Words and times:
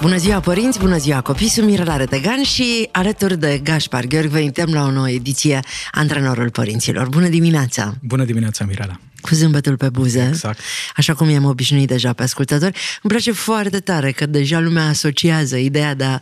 Bună 0.00 0.16
ziua 0.16 0.40
părinți, 0.40 0.78
bună 0.78 0.96
ziua 0.96 1.20
copii, 1.20 1.48
sunt 1.48 1.66
Mirela 1.66 1.96
Retegan 1.96 2.42
și 2.42 2.88
alături 2.92 3.38
de 3.38 3.60
Gaspar 3.62 4.04
Gheorghi 4.04 4.28
vă 4.28 4.38
invităm 4.38 4.72
la 4.72 4.84
o 4.84 4.90
nouă 4.90 5.10
ediție 5.10 5.60
Antrenorul 5.90 6.50
Părinților. 6.50 7.08
Bună 7.08 7.28
dimineața! 7.28 7.94
Bună 8.02 8.24
dimineața, 8.24 8.64
Mirela! 8.64 9.00
cu 9.20 9.34
zâmbetul 9.34 9.76
pe 9.76 9.88
buze, 9.88 10.26
exact. 10.28 10.60
așa 10.96 11.14
cum 11.14 11.28
i-am 11.28 11.44
obișnuit 11.44 11.88
deja 11.88 12.12
pe 12.12 12.22
ascultători. 12.22 12.78
Îmi 13.02 13.12
place 13.12 13.32
foarte 13.32 13.80
tare 13.80 14.12
că 14.12 14.26
deja 14.26 14.58
lumea 14.60 14.88
asociază 14.88 15.56
ideea 15.56 15.94
de 15.94 16.04
a 16.04 16.18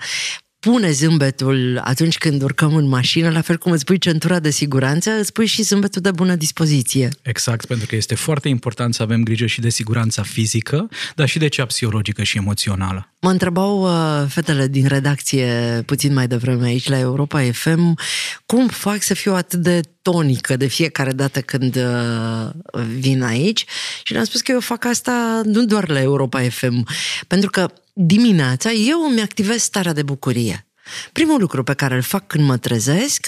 pune 0.61 0.91
zâmbetul 0.91 1.81
atunci 1.85 2.19
când 2.19 2.43
urcăm 2.43 2.75
în 2.75 2.89
mașină, 2.89 3.31
la 3.31 3.41
fel 3.41 3.57
cum 3.57 3.73
îți 3.73 3.85
pui 3.85 3.99
centura 3.99 4.39
de 4.39 4.51
siguranță, 4.51 5.11
îți 5.11 5.33
pui 5.33 5.47
și 5.47 5.63
zâmbetul 5.63 6.03
de 6.03 6.11
bună 6.11 6.35
dispoziție. 6.35 7.09
Exact, 7.23 7.67
pentru 7.67 7.87
că 7.87 7.97
este 7.97 8.15
foarte 8.15 8.49
important 8.49 8.95
să 8.95 9.03
avem 9.03 9.23
grijă 9.23 9.47
și 9.47 9.61
de 9.61 9.69
siguranța 9.69 10.23
fizică, 10.23 10.89
dar 11.15 11.29
și 11.29 11.39
de 11.39 11.49
cea 11.49 11.65
psihologică 11.65 12.23
și 12.23 12.37
emoțională. 12.37 13.13
Mă 13.21 13.31
întrebau 13.31 13.83
uh, 13.83 14.29
fetele 14.29 14.67
din 14.67 14.87
redacție 14.87 15.83
puțin 15.87 16.13
mai 16.13 16.27
devreme 16.27 16.67
aici 16.67 16.89
la 16.89 16.99
Europa 16.99 17.43
FM 17.53 17.99
cum 18.47 18.69
fac 18.69 19.03
să 19.03 19.15
fiu 19.15 19.35
atât 19.35 19.61
de 19.61 19.81
tonică 20.03 20.57
de 20.57 20.67
fiecare 20.67 21.13
dată 21.13 21.41
când 21.41 21.77
uh, 21.77 22.83
vin 22.99 23.23
aici 23.23 23.65
și 24.03 24.13
le-am 24.13 24.25
spus 24.25 24.41
că 24.41 24.53
eu 24.53 24.61
fac 24.61 24.85
asta 24.85 25.41
nu 25.45 25.65
doar 25.65 25.89
la 25.89 26.01
Europa 26.01 26.41
FM, 26.43 26.87
pentru 27.27 27.51
că 27.51 27.69
dimineața 28.01 28.73
eu 28.73 29.03
îmi 29.03 29.21
activez 29.21 29.63
starea 29.63 29.93
de 29.93 30.03
bucurie. 30.03 30.67
Primul 31.13 31.41
lucru 31.41 31.63
pe 31.63 31.75
care 31.75 31.95
îl 31.95 32.03
fac 32.03 32.27
când 32.27 32.45
mă 32.45 32.57
trezesc, 32.57 33.27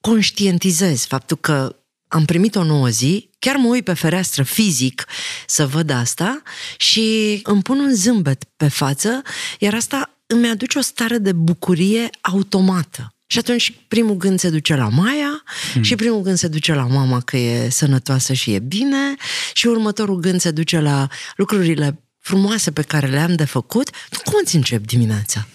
conștientizez 0.00 1.04
faptul 1.04 1.36
că 1.36 1.76
am 2.08 2.24
primit 2.24 2.54
o 2.54 2.64
nouă 2.64 2.88
zi, 2.88 3.30
chiar 3.38 3.56
mă 3.56 3.68
uit 3.68 3.84
pe 3.84 3.92
fereastră 3.92 4.42
fizic 4.42 5.06
să 5.46 5.66
văd 5.66 5.90
asta 5.90 6.42
și 6.76 7.40
îmi 7.42 7.62
pun 7.62 7.78
un 7.78 7.94
zâmbet 7.94 8.44
pe 8.56 8.68
față, 8.68 9.22
iar 9.58 9.74
asta 9.74 10.18
îmi 10.26 10.48
aduce 10.48 10.78
o 10.78 10.80
stare 10.80 11.18
de 11.18 11.32
bucurie 11.32 12.10
automată. 12.20 13.14
Și 13.26 13.38
atunci 13.38 13.74
primul 13.88 14.16
gând 14.16 14.38
se 14.38 14.50
duce 14.50 14.74
la 14.74 14.88
Maia 14.88 15.42
hmm. 15.72 15.82
și 15.82 15.94
primul 15.94 16.20
gând 16.20 16.36
se 16.36 16.48
duce 16.48 16.74
la 16.74 16.86
mama 16.86 17.20
că 17.20 17.36
e 17.36 17.68
sănătoasă 17.68 18.32
și 18.32 18.52
e 18.52 18.58
bine 18.58 19.14
și 19.52 19.66
următorul 19.66 20.20
gând 20.20 20.40
se 20.40 20.50
duce 20.50 20.80
la 20.80 21.08
lucrurile 21.36 22.02
frumoase 22.22 22.70
pe 22.72 22.82
care 22.82 23.06
le-am 23.06 23.34
de 23.34 23.44
făcut. 23.44 23.90
Cum 24.24 24.34
îți 24.44 24.56
încep 24.56 24.86
dimineața? 24.86 25.46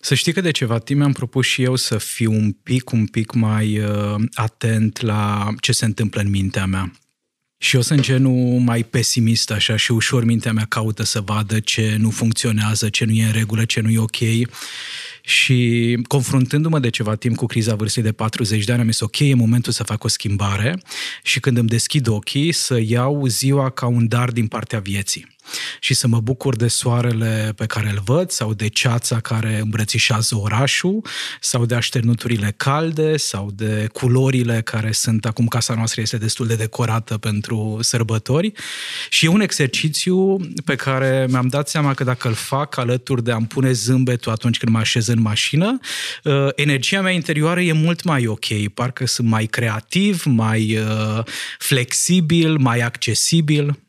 Să 0.00 0.14
știi 0.14 0.32
că 0.32 0.40
de 0.40 0.50
ceva 0.50 0.78
timp 0.78 0.98
mi-am 0.98 1.12
propus 1.12 1.46
și 1.46 1.62
eu 1.62 1.76
să 1.76 1.98
fiu 1.98 2.32
un 2.32 2.52
pic, 2.52 2.90
un 2.90 3.06
pic 3.06 3.32
mai 3.32 3.78
uh, 3.78 4.14
atent 4.34 5.00
la 5.00 5.48
ce 5.60 5.72
se 5.72 5.84
întâmplă 5.84 6.20
în 6.20 6.30
mintea 6.30 6.66
mea. 6.66 6.92
Și 7.58 7.74
eu 7.74 7.82
sunt 7.82 8.00
genul 8.00 8.58
mai 8.58 8.82
pesimist 8.82 9.50
așa 9.50 9.76
și 9.76 9.92
ușor 9.92 10.24
mintea 10.24 10.52
mea 10.52 10.64
caută 10.64 11.02
să 11.02 11.20
vadă 11.20 11.60
ce 11.60 11.96
nu 11.98 12.10
funcționează, 12.10 12.88
ce 12.88 13.04
nu 13.04 13.12
e 13.12 13.24
în 13.24 13.32
regulă, 13.32 13.64
ce 13.64 13.80
nu 13.80 13.90
e 13.90 13.98
ok. 13.98 14.48
Și 15.22 15.98
confruntându-mă 16.08 16.78
de 16.78 16.90
ceva 16.90 17.14
timp 17.14 17.36
cu 17.36 17.46
criza 17.46 17.74
vârstei 17.74 18.02
de 18.02 18.12
40 18.12 18.64
de 18.64 18.72
ani, 18.72 18.80
am 18.80 18.90
zis 18.90 19.00
ok, 19.00 19.18
e 19.18 19.34
momentul 19.34 19.72
să 19.72 19.82
fac 19.82 20.04
o 20.04 20.08
schimbare 20.08 20.82
și 21.22 21.40
când 21.40 21.56
îmi 21.56 21.68
deschid 21.68 22.06
ochii 22.06 22.52
să 22.52 22.80
iau 22.86 23.26
ziua 23.26 23.70
ca 23.70 23.86
un 23.86 24.08
dar 24.08 24.30
din 24.30 24.46
partea 24.46 24.78
vieții 24.78 25.26
și 25.80 25.94
să 25.94 26.06
mă 26.06 26.20
bucur 26.20 26.56
de 26.56 26.68
soarele 26.68 27.52
pe 27.56 27.66
care 27.66 27.90
îl 27.90 28.02
văd 28.04 28.30
sau 28.30 28.54
de 28.54 28.68
ceața 28.68 29.20
care 29.20 29.58
îmbrățișează 29.60 30.36
orașul 30.36 31.04
sau 31.40 31.66
de 31.66 31.74
așternuturile 31.74 32.54
calde 32.56 33.16
sau 33.16 33.50
de 33.54 33.88
culorile 33.92 34.60
care 34.60 34.92
sunt, 34.92 35.24
acum 35.24 35.46
casa 35.46 35.74
noastră 35.74 36.00
este 36.00 36.16
destul 36.16 36.46
de 36.46 36.54
decorată 36.54 37.18
pentru 37.18 37.78
sărbători 37.80 38.52
și 39.08 39.24
e 39.24 39.28
un 39.28 39.40
exercițiu 39.40 40.36
pe 40.64 40.74
care 40.74 41.26
mi-am 41.30 41.48
dat 41.48 41.68
seama 41.68 41.94
că 41.94 42.04
dacă 42.04 42.28
îl 42.28 42.34
fac 42.34 42.76
alături 42.76 43.24
de 43.24 43.32
a-mi 43.32 43.46
pune 43.46 43.72
zâmbetul 43.72 44.32
atunci 44.32 44.58
când 44.58 44.72
mă 44.72 44.78
așez 44.78 45.06
în 45.06 45.20
mașină, 45.20 45.78
uh, 46.24 46.48
energia 46.54 47.00
mea 47.00 47.12
interioară 47.12 47.60
e 47.60 47.72
mult 47.72 48.02
mai 48.02 48.26
ok, 48.26 48.68
parcă 48.74 49.06
sunt 49.06 49.28
mai 49.28 49.46
creativ, 49.46 50.24
mai 50.24 50.78
uh, 50.78 51.24
flexibil, 51.58 52.56
mai 52.56 52.80
accesibil. 52.80 53.83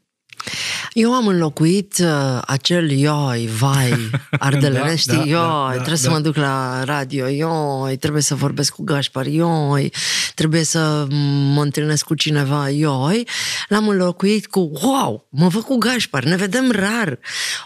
Eu 0.94 1.13
am 1.13 1.28
înlocuit 1.28 1.97
uh, 2.01 2.41
acel 2.45 2.91
ioi, 2.91 3.50
vai, 3.57 4.09
ardelelești, 4.39 5.07
da, 5.07 5.16
da, 5.16 5.23
ioi, 5.23 5.31
da, 5.31 5.67
da, 5.67 5.72
trebuie 5.72 5.94
da, 5.94 6.01
să 6.01 6.09
mă 6.09 6.19
duc 6.19 6.35
la 6.35 6.83
radio, 6.83 7.28
ioi, 7.28 7.97
trebuie 7.97 8.22
să 8.22 8.35
vorbesc 8.35 8.73
cu 8.73 8.84
Gașpar, 8.84 9.25
ioi, 9.25 9.94
trebuie 10.35 10.63
să 10.63 11.07
mă 11.53 11.61
întâlnesc 11.61 12.05
cu 12.05 12.16
cineva, 12.16 12.69
ioi. 12.69 13.28
L-am 13.67 13.88
înlocuit 13.88 14.47
cu, 14.47 14.72
wow, 14.81 15.28
mă 15.29 15.47
văd 15.47 15.61
cu 15.61 15.78
Gașpar, 15.78 16.23
ne 16.23 16.35
vedem 16.35 16.72
rar, 16.72 17.19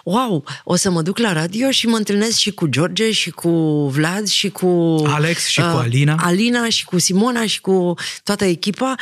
wow, 0.03 0.44
o 0.63 0.75
să 0.75 0.91
mă 0.91 1.01
duc 1.01 1.18
la 1.18 1.34
radio 1.34 1.72
și 1.72 1.88
mă 1.88 1.97
întâlnesc 1.97 2.38
și 2.38 2.51
cu 2.51 2.68
George 2.68 3.12
și 3.12 3.29
cu 3.29 3.50
Vlad 3.88 4.28
și 4.28 4.50
cu... 4.50 5.01
Alex 5.06 5.45
și 5.45 5.59
uh, 5.59 5.69
cu 5.72 5.78
Alina. 5.78 6.18
Alina 6.19 6.69
și 6.69 6.85
cu 6.85 7.00
Simona 7.00 7.45
și 7.45 7.62
cu 7.62 7.94
toată 8.23 8.45
echipa 8.45 8.95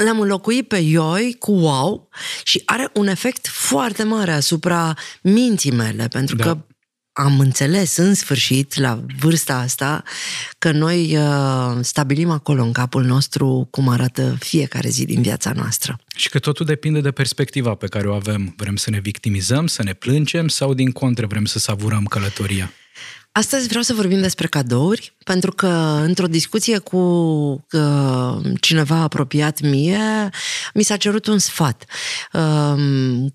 le-am 0.00 0.20
înlocuit 0.20 0.68
pe 0.68 0.76
ioi 0.76 1.36
cu 1.38 1.52
wow 1.52 2.08
și 2.44 2.62
are 2.64 2.90
un 2.94 3.06
efect 3.06 3.46
foarte 3.46 4.02
mare 4.02 4.32
asupra 4.32 4.94
minții 5.22 5.72
mele, 5.72 6.08
pentru 6.08 6.36
da. 6.36 6.44
că 6.44 6.58
am 7.12 7.40
înțeles 7.40 7.96
în 7.96 8.14
sfârșit, 8.14 8.76
la 8.76 9.04
vârsta 9.18 9.56
asta, 9.56 10.02
că 10.58 10.70
noi 10.70 11.16
uh, 11.16 11.78
stabilim 11.80 12.30
acolo 12.30 12.62
în 12.62 12.72
capul 12.72 13.04
nostru 13.04 13.68
cum 13.70 13.88
arată 13.88 14.36
fiecare 14.38 14.88
zi 14.88 15.04
din 15.04 15.22
viața 15.22 15.52
noastră. 15.52 15.98
Și 16.16 16.28
că 16.28 16.38
totul 16.38 16.66
depinde 16.66 17.00
de 17.00 17.10
perspectiva 17.10 17.74
pe 17.74 17.86
care 17.86 18.08
o 18.08 18.14
avem. 18.14 18.54
Vrem 18.56 18.76
să 18.76 18.90
ne 18.90 19.00
victimizăm, 19.00 19.66
să 19.66 19.82
ne 19.82 19.92
plângem 19.92 20.48
sau 20.48 20.74
din 20.74 20.90
contră 20.90 21.26
vrem 21.26 21.44
să 21.44 21.58
savurăm 21.58 22.04
călătoria? 22.04 22.72
Astăzi 23.32 23.68
vreau 23.68 23.82
să 23.82 23.94
vorbim 23.94 24.20
despre 24.20 24.46
cadouri, 24.46 25.16
pentru 25.24 25.52
că 25.52 26.00
într-o 26.04 26.26
discuție 26.26 26.78
cu 26.78 26.96
uh, 27.72 28.38
cineva 28.60 28.96
apropiat 28.96 29.60
mie, 29.60 30.30
mi 30.74 30.82
s-a 30.82 30.96
cerut 30.96 31.26
un 31.26 31.38
sfat. 31.38 31.84
Uh, 32.32 33.26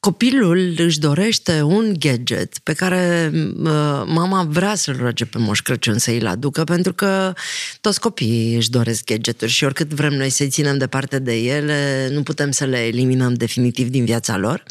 copilul 0.00 0.74
își 0.76 0.98
dorește 0.98 1.62
un 1.62 1.94
gadget 1.98 2.58
pe 2.58 2.72
care 2.72 3.30
uh, 3.34 4.02
mama 4.06 4.46
vrea 4.48 4.74
să-l 4.74 4.96
roage 4.96 5.24
pe 5.24 5.38
Moș 5.38 5.60
Crăciun 5.60 5.98
să 5.98 6.10
îl 6.10 6.26
aducă, 6.26 6.64
pentru 6.64 6.92
că 6.92 7.32
toți 7.80 8.00
copiii 8.00 8.56
își 8.56 8.70
doresc 8.70 9.04
gadgeturi 9.04 9.50
și 9.50 9.64
oricât 9.64 9.94
vrem 9.94 10.12
noi 10.12 10.30
să-i 10.30 10.48
ținem 10.48 10.78
departe 10.78 11.18
de 11.18 11.34
ele, 11.34 12.08
nu 12.12 12.22
putem 12.22 12.50
să 12.50 12.64
le 12.64 12.78
eliminăm 12.78 13.34
definitiv 13.34 13.88
din 13.88 14.04
viața 14.04 14.36
lor. 14.36 14.62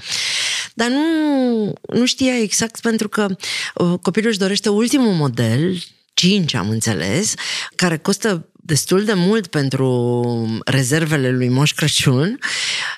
Dar 0.74 0.90
nu, 0.90 1.74
nu 1.94 2.06
știa 2.06 2.40
exact 2.40 2.80
pentru 2.80 3.10
că 3.10 3.28
uh, 3.76 4.00
copilul 4.02 4.30
își 4.30 4.40
dorește 4.40 4.70
ultimul 4.70 5.14
model, 5.14 5.78
5 6.14 6.54
am 6.54 6.70
înțeles, 6.70 7.34
care 7.76 7.98
costă 7.98 8.50
destul 8.66 9.04
de 9.04 9.14
mult 9.14 9.48
pentru 9.48 10.62
rezervele 10.66 11.32
lui 11.32 11.50
Moș 11.50 11.74
Crăciun 11.74 12.40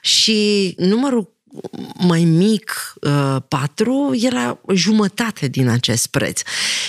și 0.02 0.74
numărul 0.78 1.35
mai 1.98 2.24
mic, 2.24 2.94
uh, 3.02 3.36
patru, 3.48 4.18
era 4.22 4.60
jumătate 4.74 5.48
din 5.48 5.70
acest 5.70 6.08
preț. 6.08 6.42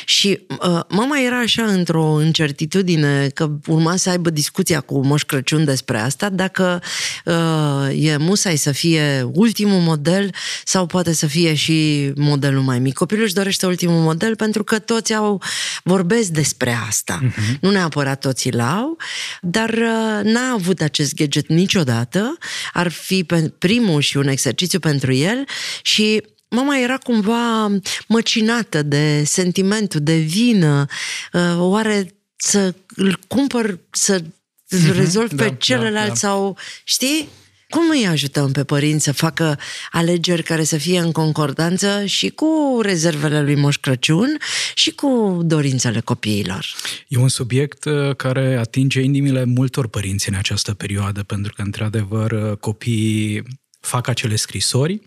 Și 0.04 0.41
uh, 0.49 0.81
mama 0.88 1.21
era 1.27 1.38
așa 1.38 1.62
într-o 1.62 2.22
incertitudine 2.22 3.28
că 3.34 3.51
urma 3.66 3.97
să 3.97 4.10
aibă 4.10 4.30
discuția 4.30 4.80
cu 4.80 5.04
Moș 5.07 5.22
Crăciun 5.22 5.65
despre 5.65 5.98
asta, 5.98 6.28
dacă 6.28 6.83
uh, 7.24 8.04
e 8.04 8.16
musai 8.16 8.57
să 8.57 8.72
fie 8.72 9.28
ultimul 9.33 9.80
model 9.80 10.30
sau 10.65 10.86
poate 10.86 11.12
să 11.12 11.27
fie 11.27 11.54
și 11.54 12.10
modelul 12.16 12.62
mai 12.62 12.78
mic. 12.78 12.95
Copilul 12.95 13.24
își 13.24 13.34
dorește 13.34 13.66
ultimul 13.66 14.01
model 14.01 14.36
pentru 14.36 14.65
că 14.65 14.78
toți 14.78 15.15
au 15.15 15.42
vorbesc 15.84 16.28
despre 16.28 16.77
asta. 16.89 17.21
Uh-huh. 17.22 17.60
Nu 17.60 17.71
neapărat 17.71 18.21
toți 18.21 18.51
l-au, 18.51 18.97
dar 19.41 19.69
uh, 19.69 20.21
n-a 20.22 20.53
avut 20.53 20.80
acest 20.80 21.15
gadget 21.15 21.48
niciodată. 21.48 22.39
Ar 22.72 22.91
fi 22.91 23.24
pe 23.24 23.53
primul 23.59 24.01
și 24.01 24.16
un 24.16 24.28
exercițiu 24.28 24.55
exercițiu 24.56 24.78
pentru 24.78 25.12
el 25.12 25.44
și 25.82 26.22
mama 26.48 26.78
era 26.78 26.97
cumva 26.97 27.70
măcinată 28.08 28.82
de 28.82 29.22
sentimentul 29.24 30.00
de 30.03 30.16
vină, 30.16 30.86
uh, 31.32 31.56
oare 31.58 32.14
să 32.36 32.74
îl 32.94 33.18
cumpăr, 33.28 33.78
să 33.91 34.20
mm-hmm, 34.20 34.97
rezolv 34.97 35.28
pe 35.28 35.48
da, 35.48 35.48
celălalt 35.48 35.94
da, 35.94 36.06
da. 36.06 36.14
sau, 36.14 36.58
știi? 36.84 37.28
Cum 37.68 37.82
îi 37.91 38.06
ajutăm 38.06 38.53
pe 38.53 38.64
părinți 38.64 39.04
să 39.04 39.12
facă 39.12 39.58
alegeri 39.91 40.42
care 40.42 40.64
să 40.64 40.76
fie 40.76 40.98
în 40.98 41.12
concordanță 41.12 42.04
și 42.04 42.28
cu 42.28 42.78
rezervele 42.82 43.42
lui 43.42 43.54
Moș 43.54 43.76
Crăciun 43.76 44.38
și 44.74 44.91
cu 44.91 45.41
dorințele 45.44 46.00
copiilor? 46.00 46.66
E 47.09 47.18
un 47.18 47.28
subiect 47.28 47.84
uh, 47.84 48.16
care 48.16 48.56
atinge 48.56 49.00
inimile 49.00 49.44
multor 49.44 49.88
părinți 49.88 50.28
în 50.28 50.34
această 50.34 50.74
perioadă, 50.74 51.22
pentru 51.22 51.52
că, 51.56 51.62
într-adevăr, 51.62 52.30
uh, 52.30 52.56
copiii 52.56 53.42
fac 53.86 54.09
acele 54.09 54.36
scrisori, 54.36 55.00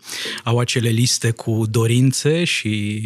au 0.43 0.59
acele 0.59 0.89
liste 0.89 1.31
cu 1.31 1.63
dorințe 1.69 2.43
și 2.43 3.01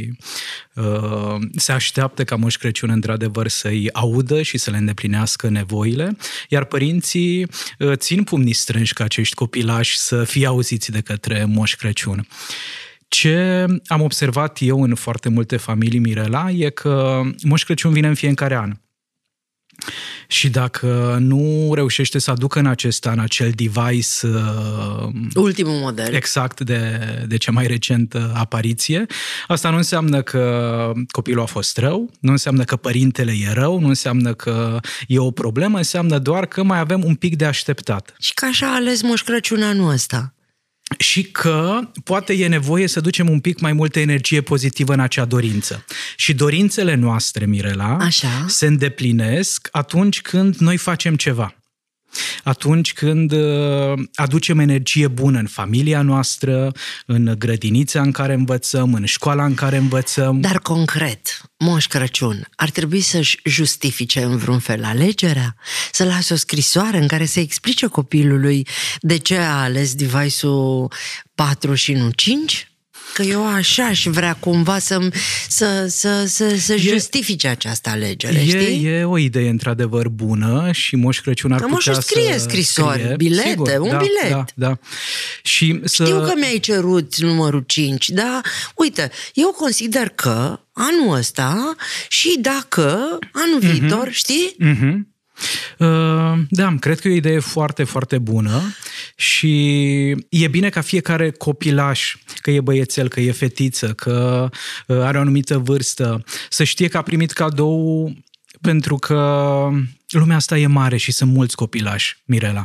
uh, 0.73 1.35
se 1.55 1.71
așteaptă 1.71 2.23
ca 2.23 2.35
Moș 2.35 2.55
Crăciun 2.55 2.89
într-adevăr 2.89 3.47
să-i 3.47 3.89
audă 3.93 4.41
și 4.41 4.57
să 4.57 4.71
le 4.71 4.77
îndeplinească 4.77 5.49
nevoile, 5.49 6.17
iar 6.49 6.65
părinții 6.65 7.47
uh, 7.79 7.93
țin 7.93 8.23
pumnii 8.23 8.53
strânși 8.53 8.93
ca 8.93 9.03
acești 9.03 9.35
copilași 9.35 9.97
să 9.97 10.23
fie 10.23 10.45
auziți 10.45 10.91
de 10.91 11.01
către 11.01 11.45
Moș 11.45 11.75
Crăciun. 11.75 12.27
Ce 13.07 13.65
am 13.87 14.01
observat 14.01 14.57
eu 14.61 14.83
în 14.83 14.95
foarte 14.95 15.29
multe 15.29 15.57
familii 15.57 15.99
Mirela 15.99 16.49
e 16.49 16.69
că 16.69 17.21
Moș 17.43 17.63
Crăciun 17.63 17.93
vine 17.93 18.07
în 18.07 18.15
fiecare 18.15 18.55
an. 18.55 18.73
Și 20.27 20.49
dacă 20.49 21.17
nu 21.19 21.71
reușește 21.73 22.19
să 22.19 22.31
aducă 22.31 22.59
în 22.59 22.65
acest 22.65 23.05
an 23.05 23.19
acel 23.19 23.51
device... 23.55 24.27
Uh, 24.27 25.07
Ultimul 25.35 25.73
model. 25.73 26.13
Exact, 26.13 26.61
de, 26.61 26.99
de 27.27 27.37
cea 27.37 27.51
mai 27.51 27.67
recentă 27.67 28.31
apariție, 28.35 29.05
asta 29.47 29.69
nu 29.69 29.77
înseamnă 29.77 30.21
că 30.21 30.91
copilul 31.11 31.41
a 31.41 31.45
fost 31.45 31.77
rău, 31.77 32.09
nu 32.19 32.31
înseamnă 32.31 32.63
că 32.63 32.75
părintele 32.75 33.31
e 33.31 33.53
rău, 33.53 33.79
nu 33.79 33.87
înseamnă 33.87 34.33
că 34.33 34.79
e 35.07 35.19
o 35.19 35.31
problemă, 35.31 35.77
înseamnă 35.77 36.19
doar 36.19 36.45
că 36.45 36.63
mai 36.63 36.79
avem 36.79 37.03
un 37.03 37.15
pic 37.15 37.35
de 37.35 37.45
așteptat. 37.45 38.15
Și 38.19 38.33
că 38.33 38.45
așa 38.45 38.67
a 38.67 38.75
ales 38.75 39.01
Moș 39.01 39.21
Crăciun 39.21 39.63
anul 39.63 39.91
ăsta 39.91 40.33
și 40.97 41.23
că 41.23 41.79
poate 42.03 42.33
e 42.33 42.47
nevoie 42.47 42.87
să 42.87 42.99
ducem 42.99 43.29
un 43.29 43.39
pic 43.39 43.59
mai 43.59 43.73
multă 43.73 43.99
energie 43.99 44.41
pozitivă 44.41 44.93
în 44.93 44.99
acea 44.99 45.25
dorință. 45.25 45.85
Și 46.15 46.33
dorințele 46.33 46.95
noastre, 46.95 47.45
Mirela, 47.45 47.97
Așa. 47.97 48.45
se 48.47 48.65
îndeplinesc 48.65 49.67
atunci 49.71 50.21
când 50.21 50.55
noi 50.55 50.77
facem 50.77 51.15
ceva 51.15 51.55
atunci 52.43 52.93
când 52.93 53.31
uh, 53.31 53.93
aducem 54.15 54.59
energie 54.59 55.07
bună 55.07 55.39
în 55.39 55.47
familia 55.47 56.01
noastră, 56.01 56.71
în 57.05 57.35
grădinița 57.37 58.01
în 58.01 58.11
care 58.11 58.33
învățăm, 58.33 58.93
în 58.93 59.05
școala 59.05 59.45
în 59.45 59.53
care 59.53 59.77
învățăm. 59.77 60.41
Dar 60.41 60.59
concret, 60.59 61.41
Moș 61.57 61.85
Crăciun 61.87 62.47
ar 62.55 62.69
trebui 62.69 63.01
să-și 63.01 63.39
justifice 63.43 64.23
în 64.23 64.37
vreun 64.37 64.59
fel 64.59 64.83
alegerea? 64.83 65.55
Să 65.91 66.03
lasă 66.03 66.33
o 66.33 66.37
scrisoare 66.37 66.97
în 66.97 67.07
care 67.07 67.25
să 67.25 67.39
explice 67.39 67.87
copilului 67.87 68.67
de 69.01 69.17
ce 69.17 69.37
a 69.37 69.61
ales 69.61 69.95
device-ul 69.95 70.91
4 71.35 71.73
și 71.73 71.93
nu 71.93 72.09
5? 72.09 72.72
Că 73.13 73.21
eu 73.21 73.47
așa 73.47 73.85
aș 73.85 74.05
vrea 74.05 74.33
cumva 74.39 74.79
să, 74.79 75.09
să, 75.47 75.85
să, 75.89 76.25
să, 76.27 76.55
să 76.57 76.73
e, 76.73 76.77
justifice 76.77 77.47
această 77.47 77.89
alegere, 77.89 78.39
e, 78.39 78.45
știi? 78.45 78.85
E 78.85 79.03
o 79.03 79.17
idee 79.17 79.49
într-adevăr 79.49 80.07
bună 80.07 80.69
și 80.71 80.95
Moș 80.95 81.19
Crăciun 81.19 81.51
ar 81.51 81.59
că 81.59 81.65
putea 81.65 81.93
Moș 81.93 82.03
scrie 82.03 82.33
să 82.33 82.39
scrisori, 82.39 82.99
scrie. 82.99 83.15
bilete, 83.15 83.49
Sigur, 83.49 83.79
un 83.79 83.89
da, 83.89 83.97
bilet. 83.97 84.31
Da, 84.31 84.45
da. 84.55 84.77
Și 85.43 85.79
să... 85.83 86.03
Știu 86.03 86.19
că 86.19 86.33
mi-ai 86.35 86.59
cerut 86.59 87.17
numărul 87.17 87.63
5, 87.67 88.09
dar 88.09 88.41
uite, 88.75 89.11
eu 89.33 89.47
consider 89.47 90.09
că 90.09 90.59
anul 90.73 91.17
ăsta 91.17 91.75
și 92.07 92.37
dacă 92.39 93.19
anul 93.31 93.59
uh-huh. 93.63 93.71
viitor, 93.71 94.09
știi? 94.11 94.55
Uh-huh. 94.59 95.12
Uh, 95.77 96.33
da, 96.49 96.75
cred 96.79 96.99
că 96.99 97.07
e 97.07 97.11
o 97.11 97.15
idee 97.15 97.39
foarte, 97.39 97.83
foarte 97.83 98.17
bună 98.17 98.61
și 99.15 100.09
e 100.29 100.47
bine 100.47 100.69
ca 100.69 100.81
fiecare 100.81 101.31
copilaș, 101.31 102.15
că 102.41 102.51
e 102.51 102.61
băiețel, 102.61 103.07
că 103.07 103.19
e 103.19 103.31
fetiță, 103.31 103.93
că 103.93 104.49
uh, 104.87 104.97
are 104.99 105.17
o 105.17 105.21
anumită 105.21 105.57
vârstă, 105.57 106.23
să 106.49 106.63
știe 106.63 106.87
că 106.87 106.97
a 106.97 107.01
primit 107.01 107.31
cadou 107.31 108.13
pentru 108.61 108.95
că 108.95 109.69
lumea 110.09 110.35
asta 110.35 110.57
e 110.57 110.67
mare 110.67 110.97
și 110.97 111.11
sunt 111.11 111.31
mulți 111.31 111.55
copilași, 111.55 112.17
Mirela. 112.25 112.63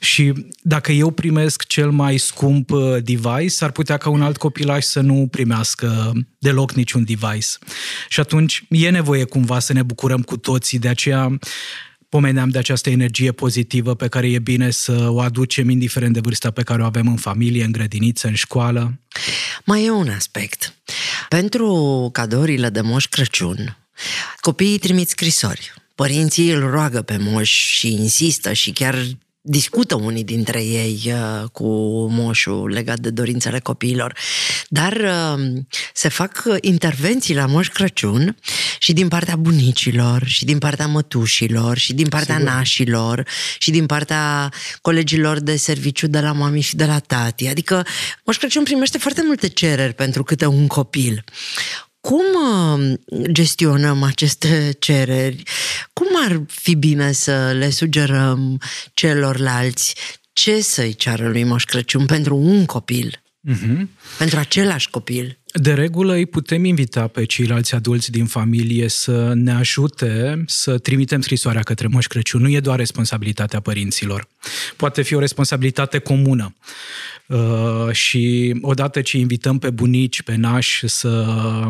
Și 0.00 0.32
dacă 0.62 0.92
eu 0.92 1.10
primesc 1.10 1.66
cel 1.66 1.90
mai 1.90 2.18
scump 2.18 2.70
uh, 2.70 2.96
device, 3.02 3.64
ar 3.64 3.70
putea 3.70 3.96
ca 3.96 4.10
un 4.10 4.22
alt 4.22 4.36
copilaș 4.36 4.84
să 4.84 5.00
nu 5.00 5.28
primească 5.30 6.12
deloc 6.38 6.72
niciun 6.72 7.04
device. 7.04 7.48
Și 8.08 8.20
atunci 8.20 8.64
e 8.68 8.90
nevoie 8.90 9.24
cumva 9.24 9.58
să 9.58 9.72
ne 9.72 9.82
bucurăm 9.82 10.22
cu 10.22 10.36
toții, 10.36 10.78
de 10.78 10.88
aceea 10.88 11.38
pomeneam 12.08 12.48
de 12.48 12.58
această 12.58 12.90
energie 12.90 13.32
pozitivă 13.32 13.94
pe 13.94 14.08
care 14.08 14.30
e 14.30 14.38
bine 14.38 14.70
să 14.70 15.06
o 15.08 15.20
aducem 15.20 15.68
indiferent 15.68 16.12
de 16.12 16.20
vârsta 16.20 16.50
pe 16.50 16.62
care 16.62 16.82
o 16.82 16.84
avem 16.84 17.06
în 17.08 17.16
familie, 17.16 17.64
în 17.64 17.72
grădiniță, 17.72 18.26
în 18.26 18.34
școală. 18.34 19.00
Mai 19.64 19.84
e 19.84 19.90
un 19.90 20.08
aspect. 20.08 20.74
Pentru 21.28 22.08
cadourile 22.12 22.68
de 22.68 22.80
Moș 22.80 23.06
Crăciun, 23.06 23.76
copiii 24.40 24.78
trimit 24.78 25.08
scrisori. 25.08 25.72
Părinții 25.94 26.50
îl 26.50 26.70
roagă 26.70 27.02
pe 27.02 27.16
moș 27.16 27.50
și 27.50 27.92
insistă 27.92 28.52
și 28.52 28.70
chiar 28.70 29.04
discută 29.46 29.94
unii 29.94 30.24
dintre 30.24 30.62
ei 30.62 31.02
uh, 31.06 31.48
cu 31.52 31.66
moșul 32.10 32.70
legat 32.70 32.98
de 32.98 33.10
dorințele 33.10 33.58
copiilor, 33.58 34.16
dar 34.68 34.92
uh, 34.92 35.62
se 35.94 36.08
fac 36.08 36.44
intervenții 36.60 37.34
la 37.34 37.46
Moș 37.46 37.68
Crăciun 37.68 38.36
și 38.78 38.92
din 38.92 39.08
partea 39.08 39.36
bunicilor, 39.36 40.24
și 40.24 40.44
din 40.44 40.58
partea 40.58 40.86
mătușilor, 40.86 41.78
și 41.78 41.92
din 41.92 42.08
partea 42.08 42.36
Sigur. 42.36 42.50
nașilor, 42.50 43.26
și 43.58 43.70
din 43.70 43.86
partea 43.86 44.52
colegilor 44.80 45.40
de 45.40 45.56
serviciu 45.56 46.06
de 46.06 46.20
la 46.20 46.32
mami 46.32 46.60
și 46.60 46.76
de 46.76 46.84
la 46.84 46.98
tati. 46.98 47.48
Adică 47.48 47.86
Moș 48.24 48.36
Crăciun 48.36 48.62
primește 48.62 48.98
foarte 48.98 49.22
multe 49.26 49.48
cereri 49.48 49.94
pentru 49.94 50.22
câte 50.22 50.46
un 50.46 50.66
copil. 50.66 51.24
Cum 52.04 52.24
uh, 52.34 52.94
gestionăm 53.32 54.02
aceste 54.02 54.76
cereri? 54.78 55.42
Cum 55.92 56.06
ar 56.24 56.42
fi 56.46 56.74
bine 56.74 57.12
să 57.12 57.52
le 57.52 57.70
sugerăm 57.70 58.60
celorlalți 58.94 59.94
ce 60.32 60.60
să-i 60.60 60.94
ceară 60.94 61.28
lui 61.28 61.44
Moș 61.44 61.64
Crăciun 61.64 62.06
pentru 62.06 62.36
un 62.36 62.64
copil? 62.64 63.22
Uh-huh. 63.50 63.86
Pentru 64.18 64.38
același 64.38 64.90
copil? 64.90 65.38
De 65.60 65.72
regulă 65.74 66.12
îi 66.12 66.26
putem 66.26 66.64
invita 66.64 67.06
pe 67.06 67.24
ceilalți 67.24 67.74
adulți 67.74 68.10
din 68.10 68.26
familie 68.26 68.88
să 68.88 69.32
ne 69.34 69.52
ajute 69.52 70.42
să 70.46 70.78
trimitem 70.78 71.20
scrisoarea 71.20 71.62
către 71.62 71.86
Moș 71.86 72.06
Crăciun. 72.06 72.42
Nu 72.42 72.48
e 72.48 72.60
doar 72.60 72.78
responsabilitatea 72.78 73.60
părinților. 73.60 74.28
Poate 74.76 75.02
fi 75.02 75.14
o 75.14 75.18
responsabilitate 75.18 75.98
comună. 75.98 76.54
Uh, 77.26 77.92
și 77.92 78.54
odată 78.60 79.00
ce 79.00 79.18
invităm 79.18 79.58
pe 79.58 79.70
bunici, 79.70 80.22
pe 80.22 80.34
nași 80.36 80.88
să 80.88 81.26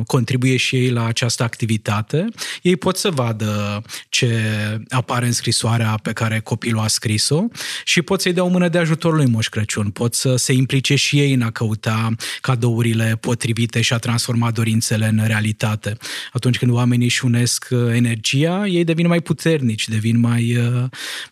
contribuie 0.07 0.57
și 0.57 0.77
ei 0.77 0.91
la 0.91 1.07
această 1.07 1.43
activitate, 1.43 2.25
ei 2.63 2.77
pot 2.77 2.97
să 2.97 3.11
vadă 3.11 3.83
ce 4.09 4.41
apare 4.89 5.27
în 5.27 5.33
scrisoarea 5.33 5.99
pe 6.03 6.13
care 6.13 6.41
copilul 6.41 6.81
a 6.81 6.87
scris-o 6.87 7.45
și 7.85 8.03
pot 8.03 8.21
să-i 8.21 8.33
dea 8.33 8.45
o 8.45 8.49
mână 8.49 8.69
de 8.69 8.79
ajutor 8.79 9.15
lui 9.15 9.27
Moș 9.27 9.49
Crăciun. 9.49 9.91
Pot 9.91 10.15
să 10.15 10.37
se 10.37 10.53
implice 10.53 10.95
și 10.95 11.19
ei 11.19 11.33
în 11.33 11.43
a 11.43 11.51
căuta 11.51 12.11
cadourile 12.41 13.19
potrivite 13.21 13.74
și 13.81 13.93
a 13.93 13.99
transforma 13.99 14.51
dorințele 14.51 15.07
în 15.07 15.27
realitate. 15.27 15.97
Atunci 16.33 16.59
când 16.59 16.71
oamenii 16.71 17.07
își 17.07 17.25
unesc 17.25 17.69
uh, 17.71 17.93
energia, 17.93 18.67
ei 18.67 18.85
devin 18.85 19.07
mai 19.07 19.21
puternici, 19.21 19.89
devin 19.89 20.21
mai, 20.21 20.57
uh, 20.57 20.85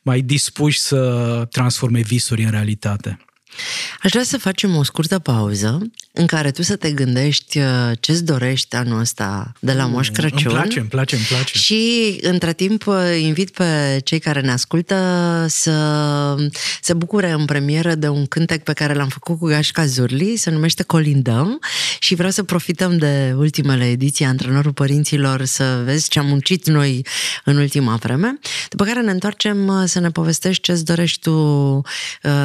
mai 0.03 0.21
dispuși 0.21 0.79
să 0.79 1.47
transforme 1.51 2.01
visuri 2.01 2.43
în 2.43 2.51
realitate. 2.51 3.19
Aș 4.03 4.11
vrea 4.11 4.25
să 4.25 4.39
facem 4.39 4.77
o 4.77 4.83
scurtă 4.83 5.19
pauză 5.19 5.91
în 6.13 6.27
care 6.27 6.51
tu 6.51 6.63
să 6.63 6.77
te 6.77 6.91
gândești 6.91 7.59
uh, 7.59 7.65
ce-ți 8.01 8.25
dorești 8.25 8.77
anul 8.77 9.01
ăsta 9.01 9.53
de 9.59 9.73
la 9.73 9.87
Moș 9.87 10.09
Crăciun. 10.11 10.51
Îmi 10.51 10.55
place, 10.55 10.79
îmi 10.79 10.89
place, 10.89 11.17
îmi 11.17 11.25
place. 11.25 11.59
Și 11.59 12.19
între 12.23 12.53
timp 12.53 12.87
uh, 12.87 12.97
invit 13.21 13.51
pe 13.51 14.01
cei 14.05 14.19
care 14.19 14.41
ne 14.41 14.53
ascultă 14.53 14.97
să 15.49 16.37
se 16.81 16.95
bucure 16.95 17.31
în 17.31 17.45
premieră 17.45 17.95
de 17.95 18.09
un 18.09 18.27
cântec 18.27 18.63
pe 18.63 18.73
care 18.73 18.95
l-am 18.95 19.09
făcut 19.09 19.39
cu 19.39 19.47
Gașca 19.47 19.87
Zurli, 19.87 20.37
se 20.37 20.51
numește 20.51 20.83
Colindăm 20.83 21.61
și 21.99 22.15
vreau 22.15 22.31
să 22.31 22.43
profităm 22.43 22.99
de 22.99 23.35
ultimele 23.37 23.89
ediții 23.89 24.25
Antrenorul 24.25 24.73
Părinților 24.73 25.45
să 25.45 25.83
vezi 25.85 26.09
ce 26.09 26.19
am 26.19 26.27
muncit 26.27 26.67
noi 26.67 27.07
în 27.45 27.57
ultima 27.57 27.97
vreme, 27.97 28.39
după 28.69 28.85
care 28.85 29.01
ne 29.01 29.11
întoarcem 29.11 29.67
uh, 29.67 29.83
să 29.85 30.01
ne 30.01 30.11
povestești 30.11 30.63
ce-ți 30.63 30.85
dorești 30.85 31.21
tu 31.21 31.81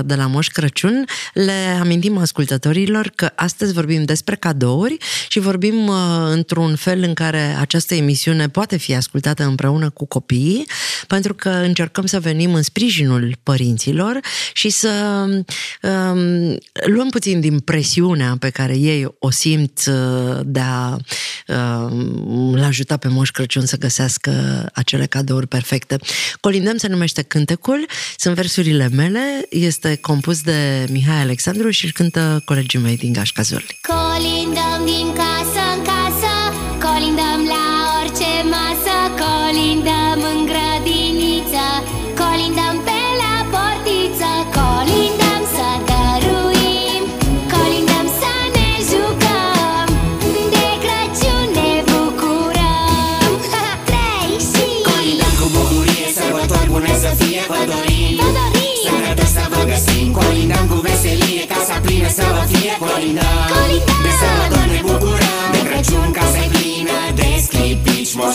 de 0.06 0.16
la 0.16 0.28
Moș 0.28 0.48
Crăciun. 0.48 0.97
Le 1.34 1.77
amintim 1.80 2.18
ascultătorilor 2.18 3.12
că 3.16 3.32
asta 3.36 3.58
astăzi 3.58 3.75
vorbim 3.75 4.04
despre 4.04 4.36
cadouri 4.36 4.98
și 5.27 5.39
vorbim 5.39 5.88
uh, 5.88 5.96
într-un 6.32 6.75
fel 6.75 7.04
în 7.04 7.13
care 7.13 7.56
această 7.60 7.96
emisiune 7.96 8.50
poate 8.50 8.77
fi 8.77 8.96
ascultată 8.96 9.44
împreună 9.44 9.89
cu 9.89 10.06
copiii, 10.06 10.66
pentru 11.08 11.34
că 11.34 11.50
încercăm 11.50 12.06
să 12.06 12.20
venim 12.20 12.54
în 12.54 12.62
sprijinul 12.62 13.36
părinților 13.44 14.20
și 14.54 14.70
să 14.70 15.25
um, 15.82 16.58
luăm 16.86 17.10
puțin 17.10 17.39
din 17.39 17.60
presiunea 17.60 18.36
pe 18.39 18.50
care 18.50 18.77
ei 18.77 19.16
o 19.20 19.30
simt 19.30 19.80
uh, 19.88 20.39
de 20.46 20.60
a 20.60 20.98
um, 21.48 22.56
l-ajuta 22.56 22.98
pe 22.98 23.08
Moș 23.08 23.30
Crăciun 23.30 23.66
să 23.66 23.77
găsească 23.77 24.32
acele 24.74 25.06
cadouri 25.06 25.48
perfecte. 25.48 25.98
Colindăm 26.39 26.77
se 26.77 26.88
numește 26.88 27.22
Cântecul, 27.22 27.86
sunt 28.18 28.36
versurile 28.36 28.89
mele, 28.89 29.46
este 29.50 29.96
compus 29.96 30.42
de 30.42 30.87
Mihai 30.91 31.20
Alexandru 31.20 31.70
și 31.70 31.86
îl 31.86 31.91
cântă 31.91 32.41
colegii 32.46 32.79
mei 32.79 32.98
din 32.98 33.13
Gașca 33.13 33.41
Zurli. 33.41 33.79
Colindăm 33.82 34.86
din 34.86 35.13
casă 35.13 35.26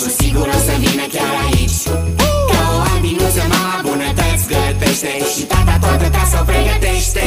sclipici 0.03 0.13
Moșul 0.13 0.25
sigur 0.25 0.47
o 0.47 0.59
să 0.67 0.75
vină 0.79 1.07
chiar 1.15 1.35
aici. 1.45 1.83
Ca 2.51 2.63
o 2.75 2.79
albinuță 2.93 3.45
mama 3.53 3.77
bunătăți 3.87 4.45
gătește 4.51 5.13
Și 5.33 5.43
tata 5.51 5.77
toată 5.81 6.07
casa 6.17 6.39
o 6.41 6.45
pregătește 6.45 7.25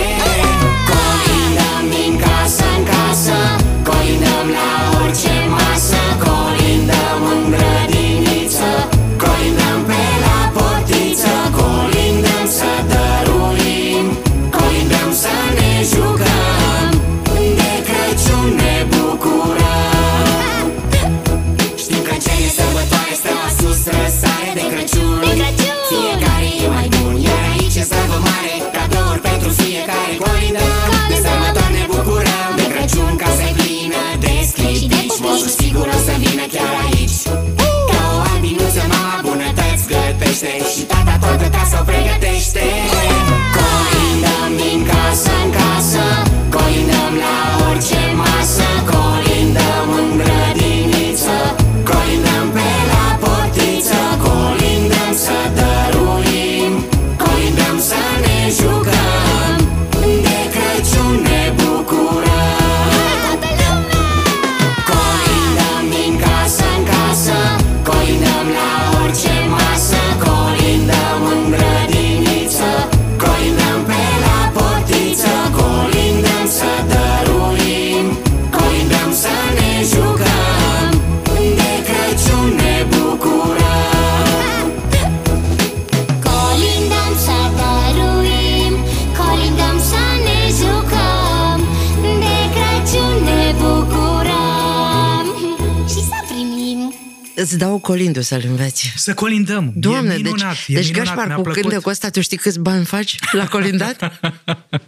Îți 97.45 97.57
dau 97.57 97.79
colindu 97.79 98.21
să-l 98.21 98.43
înveți. 98.47 98.93
Să 98.95 99.13
colindăm. 99.13 99.73
Doamne, 99.75 100.13
e 100.13 100.17
minunat, 100.17 100.49
deci, 100.51 100.65
e 100.67 100.73
deci 100.73 100.83
minunat, 100.87 101.05
Gașpar, 101.07 101.27
mi-a 101.27 101.35
cu 101.35 101.41
plăcut. 101.41 101.61
cântecul 101.61 101.91
ăsta, 101.91 102.09
tu 102.09 102.21
știi 102.21 102.37
câți 102.37 102.59
bani 102.59 102.85
faci 102.85 103.15
la 103.31 103.47
colindat? 103.47 104.21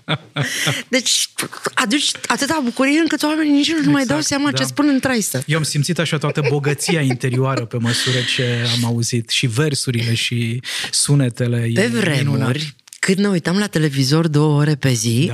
deci 0.88 1.30
aduci 1.74 2.12
atâta 2.28 2.62
bucurie 2.64 3.00
încât 3.00 3.24
oamenii 3.24 3.52
nici 3.52 3.72
nu 3.84 3.92
mai 3.92 4.06
dau 4.06 4.18
Exact, 4.18 4.26
seama 4.26 4.52
da. 4.52 4.58
ce 4.58 4.64
spun 4.64 4.88
în 4.88 5.00
traistă. 5.00 5.44
Eu 5.46 5.58
am 5.58 5.64
simțit 5.64 6.00
așa 6.00 6.18
toată 6.18 6.42
bogăția 6.50 7.02
interioară 7.02 7.66
pe 7.66 7.78
măsură 7.80 8.18
ce 8.36 8.66
am 8.78 8.86
auzit 8.86 9.30
și 9.30 9.48
versurile 9.48 10.14
și 10.14 10.62
sunetele. 10.92 11.70
Pe 11.74 11.82
e 11.82 11.88
vremuri, 11.88 12.18
minunat. 12.24 12.56
când 13.00 13.18
ne 13.18 13.28
uitam 13.28 13.58
la 13.58 13.68
televizor 13.68 14.28
două 14.28 14.60
ore 14.60 14.76
pe 14.76 14.92
zi, 14.94 15.32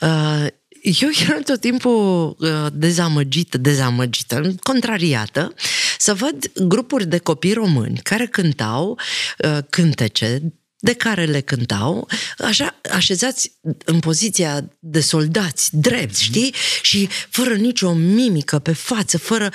Da. 0.00 0.06
uh, 0.06 0.46
eu 0.82 1.08
eram 1.26 1.42
tot 1.42 1.60
timpul 1.60 2.36
uh, 2.38 2.66
dezamăgită, 2.72 3.58
dezamăgită, 3.58 4.54
contrariată, 4.62 5.54
să 5.98 6.14
văd 6.14 6.52
grupuri 6.66 7.06
de 7.06 7.18
copii 7.18 7.52
români 7.52 8.00
care 8.02 8.26
cântau 8.26 8.98
uh, 9.38 9.58
cântece 9.70 10.42
de 10.82 10.92
care 10.94 11.24
le 11.24 11.40
cântau, 11.40 12.08
așa, 12.38 12.80
așezați 12.92 13.52
în 13.84 13.98
poziția 13.98 14.70
de 14.78 15.00
soldați, 15.00 15.76
drepți, 15.76 16.22
știi? 16.22 16.54
Și 16.82 17.08
fără 17.28 17.54
nicio 17.54 17.92
mimică 17.92 18.58
pe 18.58 18.72
față, 18.72 19.18
fără... 19.18 19.52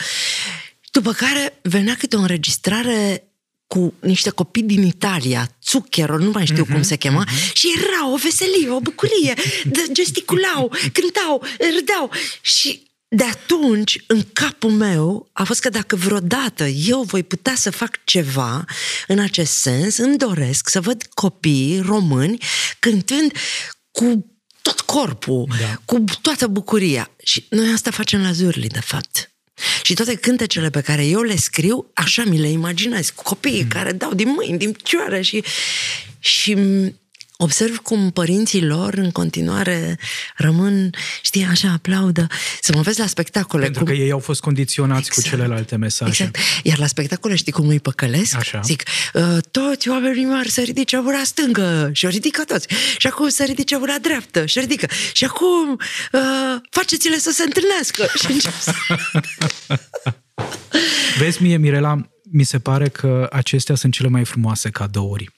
După 0.92 1.12
care 1.12 1.60
venea 1.62 1.96
câte 1.96 2.16
o 2.16 2.20
înregistrare 2.20 3.24
cu 3.68 3.94
niște 4.00 4.30
copii 4.30 4.64
din 4.64 4.84
Italia, 4.84 5.55
Zucchero, 5.70 6.18
nu 6.18 6.30
mai 6.30 6.46
știu 6.46 6.66
cum 6.66 6.82
se 6.82 6.96
chema, 6.96 7.28
și 7.54 7.68
era 7.78 8.10
o 8.12 8.16
veselie, 8.16 8.70
o 8.70 8.80
bucurie, 8.80 9.34
de- 9.66 9.88
gesticulau, 9.92 10.72
cântau, 10.94 11.44
râdeau 11.78 12.12
și 12.42 12.84
de 13.08 13.24
atunci, 13.24 14.04
în 14.08 14.22
capul 14.34 14.70
meu, 14.72 15.30
a 15.34 15.44
fost 15.44 15.60
că 15.62 15.70
dacă 15.70 15.96
vreodată 15.96 16.66
eu 16.68 17.02
voi 17.02 17.24
putea 17.24 17.56
să 17.56 17.70
fac 17.72 18.04
ceva 18.04 18.66
în 19.08 19.20
acest 19.20 19.52
sens, 19.54 19.98
îmi 19.98 20.18
doresc 20.18 20.70
să 20.70 20.82
văd 20.82 21.04
copii 21.14 21.80
români 21.86 22.38
cântând 22.80 23.32
cu 23.92 24.26
tot 24.62 24.82
corpul, 24.82 25.46
Da. 25.60 25.82
cu 25.86 26.04
toată 26.22 26.48
bucuria. 26.48 27.12
Și 27.24 27.46
noi 27.50 27.72
asta 27.74 27.92
facem 27.92 28.22
la 28.22 28.32
Zurli, 28.32 28.68
de 28.68 28.80
fapt. 28.80 29.35
Și 29.84 29.94
toate 29.94 30.16
cântecele 30.16 30.70
pe 30.70 30.82
care 30.82 31.06
eu 31.06 31.22
le 31.22 31.36
scriu, 31.36 31.90
așa 31.94 32.24
mi 32.24 32.40
le 32.40 32.48
imaginez, 32.48 33.10
cu 33.10 33.24
copiii 33.24 33.64
mm. 33.64 33.68
care 33.68 33.92
dau 33.92 34.14
din 34.14 34.30
mâini, 34.30 34.58
din 34.58 34.72
picioare 34.72 35.22
și, 35.22 35.44
și 36.20 36.58
observ 37.38 37.78
cum 37.78 38.12
părinții 38.12 38.64
lor 38.66 38.94
în 38.94 39.12
continuare 39.12 39.98
rămân, 40.36 40.90
știi, 41.22 41.44
așa, 41.44 41.72
aplaudă. 41.72 42.28
Să 42.62 42.72
mă 42.76 42.82
vezi 42.82 43.00
la 43.00 43.08
spectacole. 43.08 43.64
Pentru 43.64 43.84
cum... 43.84 43.94
că 43.94 44.00
ei 44.00 44.12
au 44.12 44.20
fost 44.20 44.42
condiționați 44.42 45.10
cu 45.10 45.16
Exact. 45.18 45.36
celelalte 45.36 45.76
mesaje. 45.76 46.24
Exact. 46.24 46.38
Iar 46.64 46.78
la 46.78 46.88
spectacole 46.88 47.36
știi 47.36 47.52
cum 47.52 47.68
îi 47.68 47.80
păcălesc? 47.80 48.36
Așa. 48.36 48.60
Zic, 48.64 48.84
"Uh, 49.14 49.38
toți 49.52 49.90
oamenii 49.90 50.26
mari 50.26 50.50
să 50.52 50.62
ridice 50.62 50.98
ura 50.98 51.24
stângă 51.24 51.90
și 51.94 52.06
o 52.06 52.10
ridică 52.10 52.44
toți. 52.44 52.68
Și 52.98 53.08
acum 53.08 53.30
să 53.30 53.44
ridice 53.44 53.76
ura 53.76 53.98
dreaptă 54.02 54.46
și 54.46 54.60
ridică. 54.60 54.88
Și 55.14 55.26
acum 55.26 55.78
uh, 56.12 56.22
faceți-le 56.70 57.18
să 57.18 57.32
se 57.32 57.44
întâlnească. 57.44 58.08
Și 58.26 58.32
încep 58.32 58.54
să... 58.60 58.74
Vezi, 61.20 61.44
mie, 61.44 61.58
Mirela, 61.58 62.10
mi 62.32 62.44
se 62.44 62.60
pare 62.60 62.90
că 62.90 63.28
acestea 63.32 63.76
sunt 63.76 63.94
cele 63.94 64.08
mai 64.08 64.26
frumoase 64.26 64.70
cadouri. 64.70 65.30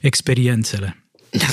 Experiențele. 0.00 1.03
Da. 1.38 1.46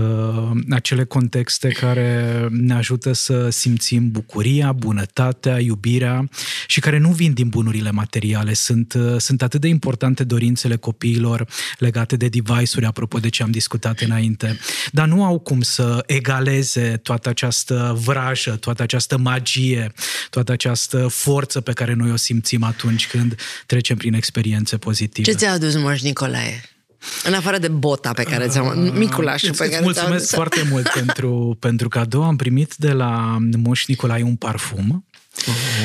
Uh, 0.00 0.50
acele 0.70 1.04
contexte 1.04 1.68
care 1.68 2.46
ne 2.50 2.74
ajută 2.74 3.12
să 3.12 3.48
simțim 3.48 4.10
bucuria, 4.10 4.72
bunătatea, 4.72 5.60
iubirea 5.60 6.28
și 6.66 6.80
care 6.80 6.98
nu 6.98 7.10
vin 7.10 7.32
din 7.32 7.48
bunurile 7.48 7.90
materiale. 7.90 8.54
Sunt, 8.54 8.92
uh, 8.92 9.16
sunt 9.18 9.42
atât 9.42 9.60
de 9.60 9.68
importante 9.68 10.24
dorințele 10.24 10.76
copiilor 10.76 11.46
legate 11.78 12.16
de 12.16 12.28
device-uri, 12.28 12.86
apropo 12.86 13.18
de 13.18 13.28
ce 13.28 13.42
am 13.42 13.50
discutat 13.50 14.00
înainte, 14.00 14.58
dar 14.92 15.06
nu 15.06 15.24
au 15.24 15.38
cum 15.38 15.60
să 15.60 16.02
egaleze 16.06 16.96
toată 17.02 17.28
această 17.28 17.98
vrajă, 18.04 18.50
toată 18.50 18.82
această 18.82 19.18
magie, 19.18 19.92
toată 20.30 20.52
această 20.52 21.06
forță 21.08 21.60
pe 21.60 21.72
care 21.72 21.92
noi 21.92 22.10
o 22.10 22.16
simțim 22.16 22.62
atunci 22.62 23.06
când 23.06 23.34
trecem 23.66 23.96
prin 23.96 24.14
experiențe 24.14 24.76
pozitive. 24.76 25.30
Ce 25.30 25.36
ți-a 25.36 25.52
adus 25.52 25.76
Moș 25.76 26.00
Nicolae? 26.00 26.77
În 27.24 27.34
afară 27.34 27.58
de 27.58 27.68
bota 27.68 28.12
pe 28.12 28.22
care 28.22 28.46
ți-am... 28.46 28.92
Miculașul 28.96 29.48
Îți- 29.48 29.58
pe 29.58 29.64
îți 29.64 29.72
care 29.74 29.82
ți-am 29.82 29.82
mulțumesc 29.84 30.14
adus. 30.14 30.30
foarte 30.34 30.66
mult 30.70 30.88
pentru, 30.98 31.56
pentru 31.60 31.88
cadou. 31.88 32.24
Am 32.24 32.36
primit 32.36 32.74
de 32.76 32.90
la 32.92 33.36
Moș 33.58 33.84
Nicolae 33.86 34.22
un 34.22 34.34
parfum, 34.36 35.02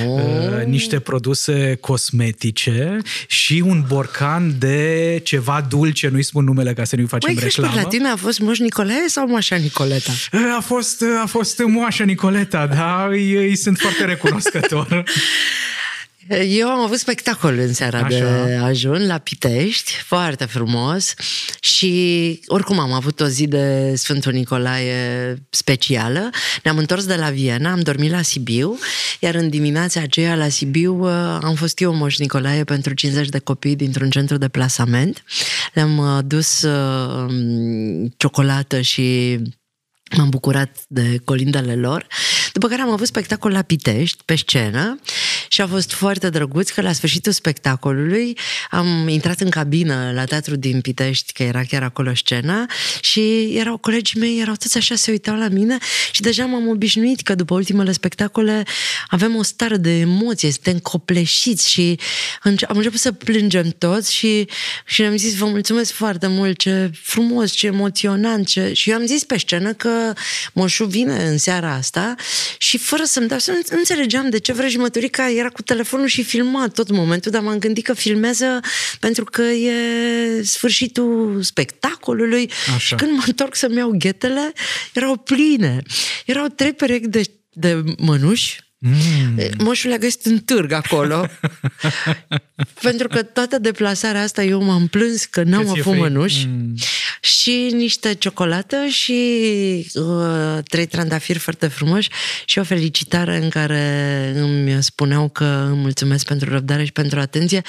Oh. 0.06 0.18
uh, 0.60 0.66
niște 0.66 1.00
produse 1.00 1.78
cosmetice 1.82 2.98
și 3.28 3.64
un 3.66 3.84
borcan 3.88 4.56
de 4.60 5.20
ceva 5.24 5.66
dulce, 5.70 6.08
nu-i 6.08 6.24
spun 6.24 6.44
numele 6.44 6.74
ca 6.74 6.84
să 6.84 6.96
nu-i 6.96 7.06
facem 7.08 7.30
Măi, 7.32 7.40
crezi 7.40 7.56
că 7.56 7.62
reclamă. 7.62 7.84
la 7.84 7.90
tine 7.90 8.08
a 8.08 8.16
fost 8.16 8.40
Moș 8.40 8.58
Nicolae 8.60 9.08
sau 9.08 9.28
Mașa 9.28 9.56
Nicoleta? 9.56 10.12
Uh, 10.32 10.40
A 10.58 10.62
fost, 10.62 11.04
a 11.24 11.26
fost 11.28 11.62
moașa 11.68 12.04
Nicoleta, 12.04 12.68
da, 12.68 13.08
îi, 13.10 13.32
îi 13.36 13.56
sunt 13.56 13.78
foarte 13.78 14.06
recunoscător. 14.06 15.04
Eu 16.30 16.68
am 16.68 16.80
avut 16.80 16.98
spectacol 16.98 17.58
în 17.58 17.74
seara 17.74 17.98
Așa. 18.00 18.08
de 18.08 18.54
ajun 18.64 19.08
la 19.08 19.18
Pitești, 19.18 19.92
foarte 19.92 20.46
frumos 20.46 21.14
și 21.60 22.40
oricum 22.48 22.80
am 22.80 22.92
avut 22.92 23.20
o 23.20 23.28
zi 23.28 23.48
de 23.48 23.94
Sfântul 23.96 24.32
Nicolae 24.32 25.38
specială. 25.50 26.30
Ne-am 26.64 26.78
întors 26.78 27.06
de 27.06 27.16
la 27.16 27.30
Viena, 27.30 27.72
am 27.72 27.80
dormit 27.80 28.12
la 28.12 28.22
Sibiu, 28.22 28.78
iar 29.20 29.36
în 29.36 29.50
dimineața 29.50 30.02
aceea 30.02 30.36
la 30.36 30.48
Sibiu 30.48 31.00
uh, 31.00 31.38
am 31.42 31.56
fost 31.56 31.82
eu 31.82 31.94
Moș 31.94 32.18
Nicolae 32.18 32.64
pentru 32.64 32.94
50 32.94 33.30
de 33.30 33.40
copii 33.40 33.76
dintr-un 33.76 34.10
centru 34.10 34.38
de 34.38 34.48
plasament. 34.48 35.24
Le-am 35.74 35.98
uh, 35.98 36.20
dus 36.26 36.62
uh, 36.62 37.34
ciocolată 38.18 38.82
și 38.82 39.40
M-am 40.18 40.30
bucurat 40.30 40.78
de 40.88 41.20
colindele 41.24 41.76
lor, 41.76 42.08
după 42.54 42.68
care 42.68 42.82
am 42.82 42.90
avut 42.90 43.08
spectacol 43.08 43.52
la 43.52 43.62
Pitești, 43.62 44.24
pe 44.26 44.36
scenă, 44.36 45.00
și 45.48 45.62
a 45.62 45.68
fost 45.68 45.92
foarte 45.92 46.30
drăguț 46.30 46.70
că 46.70 46.82
la 46.82 46.92
sfârșitul 46.92 47.32
spectacolului 47.32 48.38
am 48.70 49.08
intrat 49.08 49.40
în 49.40 49.50
cabină 49.50 50.12
la 50.14 50.26
teatru 50.26 50.56
din 50.56 50.82
Pitești, 50.82 51.34
că 51.34 51.44
era 51.44 51.64
chiar 51.64 51.84
acolo 51.84 52.16
scena, 52.16 52.66
și 53.02 53.54
erau 53.56 53.78
colegii 53.78 54.20
mei, 54.20 54.40
erau 54.40 54.54
toți 54.54 54.78
așa, 54.78 54.96
se 54.96 55.12
uitau 55.12 55.36
la 55.36 55.48
mine 55.48 55.78
și 56.12 56.22
deja 56.22 56.46
m-am 56.46 56.68
obișnuit 56.68 57.22
că 57.22 57.36
după 57.36 57.54
ultimele 57.54 57.92
spectacole 57.92 58.64
avem 59.08 59.36
o 59.36 59.44
stare 59.44 59.78
de 59.78 60.00
emoție, 60.00 60.52
suntem 60.52 60.80
copleșiți 60.80 61.70
și 61.70 62.00
înce- 62.44 62.66
am 62.66 62.78
început 62.78 63.00
să 63.00 63.12
plângem 63.12 63.76
toți 63.78 64.14
și, 64.14 64.48
și 64.86 65.02
ne-am 65.02 65.18
zis, 65.18 65.36
vă 65.36 65.46
mulțumesc 65.46 65.92
foarte 65.92 66.28
mult, 66.28 66.58
ce 66.58 66.92
frumos, 67.02 67.52
ce 67.52 67.68
emoționant, 67.68 68.48
ce... 68.48 68.74
și 68.74 68.90
eu 68.90 68.96
am 68.96 69.06
zis 69.06 69.24
pe 69.24 69.38
scenă 69.38 69.74
că 69.74 69.90
Moșu 70.54 70.86
vine 70.86 71.28
în 71.28 71.38
seara 71.38 71.74
asta 71.74 72.16
și 72.58 72.78
fără 72.78 73.04
să-mi 73.04 73.28
dau 73.28 73.38
să 73.38 73.52
nu 73.52 73.60
înțelegeam 73.78 74.30
de 74.30 74.40
ce 74.40 74.54
vrăjimătorica 74.54 75.30
era 75.30 75.50
cu 75.50 75.62
telefonul 75.62 76.08
și 76.08 76.24
filmat 76.24 76.74
tot 76.74 76.90
momentul, 76.90 77.32
dar 77.32 77.42
m-am 77.42 77.58
gândit 77.58 77.84
că 77.84 77.94
filmează 77.94 78.60
pentru 79.00 79.24
că 79.24 79.42
e 79.42 79.74
sfârșitul 80.44 81.40
spectacolului 81.42 82.52
Așa. 82.66 82.78
și 82.78 82.96
când 82.96 83.12
mă 83.12 83.24
întorc 83.26 83.56
să-mi 83.56 83.78
iau 83.78 83.96
ghetele, 83.98 84.54
erau 84.94 85.16
pline. 85.18 85.82
Erau 86.26 86.48
trei 86.48 86.74
perechi 86.74 87.08
de, 87.08 87.24
de 87.50 87.84
mănuși 87.98 88.62
Mm. 88.86 89.40
Moșul 89.58 89.90
le-a 89.90 89.98
găsit 89.98 90.26
în 90.26 90.40
târg 90.40 90.72
acolo. 90.72 91.28
Pentru 92.82 93.08
că 93.08 93.24
toată 93.24 93.58
deplasarea 93.60 94.22
asta 94.22 94.44
eu 94.44 94.64
m-am 94.64 94.88
plâns 94.88 95.26
că 95.26 95.44
n-am 95.44 95.64
Că 95.64 95.72
ți-e 95.72 95.80
avut 95.80 95.94
frig. 95.94 96.04
mănuși. 96.04 96.48
Mm. 96.48 96.76
Și 97.22 97.70
niște 97.74 98.14
ciocolată 98.14 98.86
și 98.86 99.14
uh, 99.94 100.58
trei 100.64 100.86
trandafiri 100.86 101.40
foarte 101.40 101.68
frumoși 101.68 102.10
și 102.46 102.60
o 102.60 102.64
felicitare 102.64 103.38
în 103.44 103.50
care 103.50 104.32
îmi 104.36 104.84
spuneau 104.84 105.30
că 105.30 105.68
îmi 105.70 105.80
mulțumesc 105.80 106.26
pentru 106.26 106.50
răbdare 106.50 106.86
și 106.86 106.92
pentru 106.92 107.20
atenție. 107.20 107.62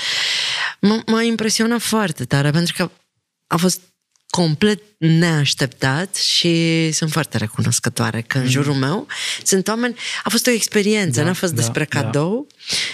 M- 0.76 1.04
m-a 1.06 1.22
impresionat 1.22 1.80
foarte 1.80 2.24
tare 2.24 2.50
pentru 2.50 2.74
că 2.76 2.90
a 3.46 3.56
fost 3.56 3.80
complet 4.34 4.82
neașteptat 4.98 6.14
și 6.14 6.90
sunt 6.92 7.10
foarte 7.10 7.38
recunoscătoare 7.38 8.20
că 8.20 8.38
în 8.38 8.48
jurul 8.48 8.74
meu 8.74 9.06
sunt 9.42 9.68
oameni... 9.68 9.94
A 10.24 10.28
fost 10.30 10.46
o 10.46 10.50
experiență, 10.50 11.20
Da, 11.20 11.26
n-a 11.26 11.32
fost 11.32 11.52
da, 11.52 11.60
despre 11.60 11.86
da. 11.90 12.00
cadou 12.00 12.46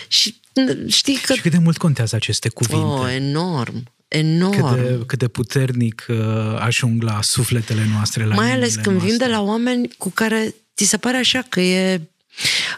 și 0.09 0.35
n- 0.35 0.87
știi 0.87 1.17
că... 1.27 1.33
Și 1.35 1.41
cât 1.41 1.51
de 1.51 1.59
mult 1.59 1.77
contează 1.79 2.17
aceste 2.17 2.49
cuvinte? 2.49 2.85
Oh, 2.85 3.13
enorm, 3.15 3.83
enorm. 4.09 4.75
cât, 4.75 4.77
de, 4.87 5.05
cât 5.07 5.19
de 5.19 5.29
puternic 5.29 6.07
uh, 6.09 6.17
ajung 6.59 7.03
la 7.03 7.19
sufletele 7.23 7.87
noastre, 7.93 8.25
la 8.25 8.35
Mai 8.35 8.51
ales 8.53 8.69
inimile 8.75 8.83
când 8.83 8.97
vin 8.99 9.07
noastre. 9.09 9.27
de 9.27 9.33
la 9.33 9.43
oameni 9.43 9.89
cu 9.99 10.11
care 10.11 10.55
ți 10.77 10.85
se 10.85 10.97
pare 10.97 11.17
așa 11.17 11.45
că 11.49 11.61
e 11.61 12.01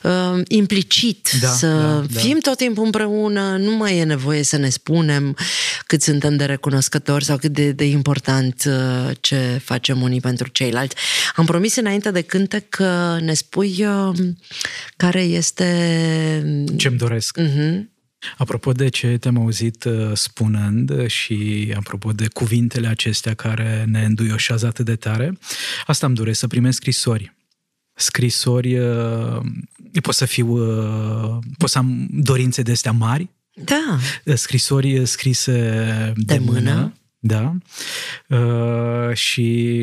uh, 0.03 0.41
implicit 0.49 1.31
Da, 1.41 1.49
să 1.49 1.67
da, 1.67 2.05
da. 2.13 2.21
fim 2.21 2.39
tot 2.39 2.57
timpul 2.57 2.85
împreună, 2.85 3.57
nu 3.57 3.77
mai 3.77 3.99
e 3.99 4.05
nevoie 4.05 4.43
să 4.43 4.57
ne 4.57 4.69
spunem 4.69 5.37
cât 5.87 6.03
suntem 6.03 6.37
de 6.37 6.45
recunoscători 6.45 7.25
sau 7.25 7.37
cât 7.37 7.53
de, 7.53 7.73
de 7.73 7.85
important 7.85 8.63
uh, 8.67 9.11
ce 9.21 9.61
facem 9.65 10.03
unii 10.03 10.21
pentru 10.21 10.49
ceilalți. 10.49 10.97
Am 11.37 11.45
promis 11.45 11.77
înainte 11.77 12.11
de 12.11 12.21
cântec 12.21 12.69
că 12.69 13.19
ne 13.21 13.35
spui 13.35 13.87
uh, 13.87 14.19
care 14.97 15.23
este... 15.23 15.67
Ce-mi 16.77 16.97
doresc. 16.97 17.39
Uh-huh. 17.41 17.91
Apropo 18.37 18.73
de 18.73 18.89
ce 18.89 19.07
te-am 19.07 19.39
auzit 19.39 19.85
uh, 19.85 20.11
spunând 20.15 21.07
și 21.07 21.73
apropo 21.77 22.13
de 22.13 22.29
cuvintele 22.29 22.89
acestea 22.89 23.35
care 23.35 23.85
ne 23.89 24.05
înduioșează 24.05 24.67
atât 24.67 24.85
de 24.85 24.97
tare, 24.97 25.39
asta 25.87 26.07
îmi 26.07 26.15
doresc, 26.15 26.39
să 26.39 26.47
primesc 26.47 26.77
scrisori. 26.77 27.35
Scrisori, 27.95 28.79
uh, 28.79 29.41
pot 30.03 30.15
să 30.15 30.25
fiu, 30.25 30.49
uh, 30.49 31.39
pot 31.59 31.69
să 31.71 31.79
am 31.79 32.09
dorințe 32.11 32.63
de 32.63 32.71
astea 32.71 32.93
mari, 32.93 33.29
Da, 33.55 33.99
uh, 34.25 34.35
scrisori 34.35 35.07
scrise 35.07 35.53
de, 36.17 36.35
De 36.35 36.39
mână. 36.39 36.59
mână, 36.61 36.93
da, 37.19 37.55
uh, 38.29 39.15
și 39.15 39.79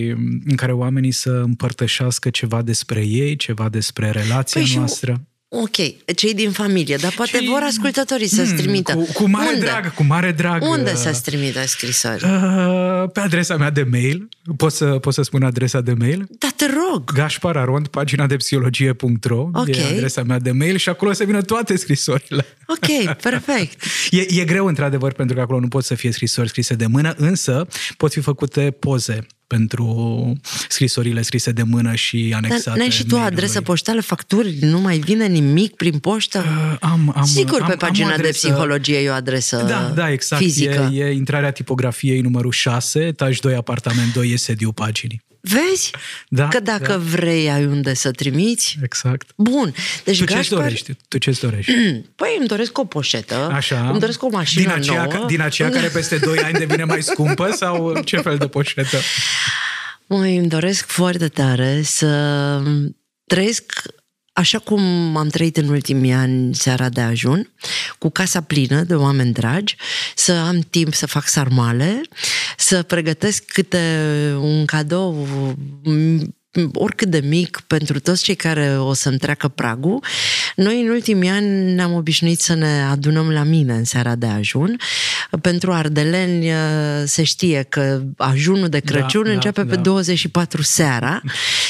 în 0.45 0.55
care 0.55 0.71
oamenii 0.71 1.11
să 1.11 1.29
împărtășească 1.31 2.29
ceva 2.29 2.61
despre 2.61 3.05
ei, 3.05 3.35
ceva 3.35 3.69
despre 3.69 4.09
relația 4.11 4.61
Păi 4.61 4.69
și 4.69 4.77
noastră. 4.77 5.21
Ok, 5.49 5.75
cei 6.15 6.33
din 6.33 6.51
familie, 6.51 6.95
dar 6.95 7.11
poate 7.15 7.37
Și- 7.39 7.47
vor 7.49 7.61
ascultătorii 7.61 8.27
să-ți 8.27 8.47
Hmm, 8.49 8.57
trimită. 8.57 8.93
Cu, 8.93 9.07
cu 9.13 9.29
mare 9.29 9.49
Unde? 9.53 9.65
drag, 9.65 9.93
cu 9.93 10.03
mare 10.03 10.31
drag. 10.31 10.61
Unde 10.63 10.89
uh, 10.91 10.95
să-ți 10.97 11.23
trimită 11.23 11.67
scrisori? 11.67 12.23
Uh, 12.23 13.09
pe 13.13 13.19
adresa 13.19 13.57
mea 13.57 13.69
de 13.69 13.83
mail. 13.91 14.29
Pot 14.57 14.71
să, 14.71 14.85
pot 14.85 15.13
să 15.13 15.21
spun 15.21 15.43
adresa 15.43 15.81
de 15.81 15.93
mail? 15.93 16.25
Da, 16.39 16.47
te 16.55 16.65
rog. 16.65 17.13
Gașpar 17.13 17.57
Arond, 17.57 17.87
pagina 17.87 18.25
de 18.27 18.35
psihologie.ro 18.35 19.49
Ok. 19.53 19.67
E 19.67 19.83
adresa 19.93 20.23
mea 20.23 20.39
de 20.39 20.51
mail 20.51 20.77
și 20.77 20.89
acolo 20.89 21.13
se 21.13 21.25
vină 21.25 21.41
toate 21.41 21.75
scrisorile. 21.77 22.45
Ok, 22.67 23.15
perfect. 23.21 23.83
E, 24.09 24.25
e 24.41 24.45
greu, 24.45 24.65
într-adevăr, 24.65 25.13
pentru 25.13 25.35
că 25.35 25.41
acolo 25.41 25.59
nu 25.59 25.67
pot 25.67 25.83
să 25.83 25.95
fie 25.95 26.11
scrisori 26.11 26.47
scrise 26.49 26.73
de 26.73 26.85
mână, 26.85 27.13
însă 27.17 27.67
pot 27.97 28.11
fi 28.11 28.19
făcute 28.19 28.75
poze 28.79 29.25
pentru 29.53 30.33
scrisorile 30.69 31.21
scrise 31.21 31.51
de 31.51 31.63
mână 31.63 31.95
și 31.95 32.27
Dar 32.31 32.39
anexate 32.43 32.77
n-ai 32.79 32.89
și 32.89 33.03
tu 33.03 33.15
mail-ului. 33.15 33.33
adresă 33.35 33.61
poștală, 33.61 34.01
facturi, 34.01 34.55
nu 34.61 34.79
mai 34.79 34.97
vine 34.97 35.27
nimic 35.27 35.75
prin 35.75 35.99
poștă? 35.99 36.37
Uh, 36.71 36.77
am, 36.79 37.13
am, 37.15 37.25
Sigur, 37.25 37.59
am, 37.61 37.65
pe 37.65 37.71
am 37.71 37.77
pagina 37.77 38.05
o 38.07 38.09
de 38.09 38.15
adresă- 38.15 38.47
psihologie 38.47 38.97
e 38.97 39.09
o 39.09 39.13
adresă 39.13 39.65
Da, 39.67 39.91
da, 39.95 40.11
exact. 40.11 40.41
fizică. 40.41 40.89
E, 40.93 41.03
e 41.03 41.11
intrarea 41.11 41.51
tipografiei 41.51 42.21
numărul 42.21 42.51
6, 42.51 42.99
etaj 42.99 43.39
2, 43.39 43.55
apartament 43.55 44.13
2, 44.13 44.31
e 44.31 44.37
sediul 44.37 44.73
paginii. 44.73 45.21
Vezi? 45.41 45.91
Da, 46.27 46.47
Că 46.47 46.59
dacă 46.59 46.91
da. 46.91 46.97
vrei, 46.97 47.49
ai 47.49 47.65
unde 47.65 47.93
să 47.93 48.11
trimiți. 48.11 48.77
Exact. 48.83 49.29
Bun. 49.35 49.73
Deci 50.03 50.17
Tu 50.17 50.23
ce-ți 50.25 50.35
Gașpar... 50.35 50.59
dorești? 50.61 50.93
Tu 51.07 51.17
ce-ți 51.17 51.39
dorești? 51.41 51.71
Păi 52.15 52.35
îmi 52.39 52.47
doresc 52.47 52.77
o 52.77 52.85
poșetă, 52.85 53.35
Așa. 53.53 53.89
îmi 53.89 53.99
doresc 53.99 54.23
o 54.23 54.29
mașină 54.29 54.61
din 54.61 54.71
aceea, 54.71 55.05
nouă. 55.11 55.25
Din 55.25 55.41
aceea 55.41 55.69
care 55.69 55.87
peste 55.87 56.17
2 56.17 56.37
ani 56.39 56.57
devine 56.57 56.83
mai 56.83 57.03
scumpă 57.03 57.51
sau 57.51 57.99
ce 58.01 58.17
fel 58.17 58.37
de 58.37 58.47
poșetă? 58.47 58.97
Măi, 60.05 60.37
îmi 60.37 60.47
doresc 60.47 60.85
foarte 60.87 61.27
tare 61.27 61.81
să 61.83 62.61
trăiesc 63.25 63.81
așa 64.39 64.59
cum 64.59 64.81
am 65.17 65.27
trăit 65.27 65.57
în 65.57 65.69
ultimii 65.69 66.11
ani 66.11 66.55
seara 66.55 66.89
de 66.89 67.01
ajun, 67.01 67.51
cu 67.97 68.09
casa 68.09 68.41
plină 68.41 68.83
de 68.83 68.95
oameni 68.95 69.33
dragi, 69.33 69.75
să 70.15 70.31
am 70.31 70.59
timp 70.59 70.93
să 70.93 71.07
fac 71.07 71.27
sarmale, 71.27 72.01
să 72.57 72.83
pregătesc 72.83 73.43
câte 73.45 73.85
un 74.41 74.65
cadou 74.65 75.27
oricât 76.73 77.07
de 77.07 77.21
mic, 77.23 77.61
pentru 77.67 77.99
toți 77.99 78.23
cei 78.23 78.35
care 78.35 78.77
o 78.79 78.93
să-mi 78.93 79.17
treacă 79.17 79.47
pragul, 79.47 80.03
noi 80.55 80.81
în 80.81 80.89
ultimii 80.89 81.29
ani 81.29 81.73
ne-am 81.73 81.93
obișnuit 81.93 82.39
să 82.39 82.53
ne 82.53 82.81
adunăm 82.91 83.29
la 83.29 83.43
mine 83.43 83.73
în 83.73 83.83
seara 83.83 84.15
de 84.15 84.25
ajun. 84.25 84.77
Pentru 85.41 85.71
ardeleni 85.71 86.49
uh, 86.49 86.55
se 87.05 87.23
știe 87.23 87.65
că 87.69 88.01
ajunul 88.17 88.67
de 88.67 88.79
Crăciun 88.79 89.23
Da, 89.23 89.27
da, 89.27 89.33
începe 89.33 89.65
pe 89.65 89.75
da. 89.75 89.81
24 89.81 90.61
seara 90.61 91.21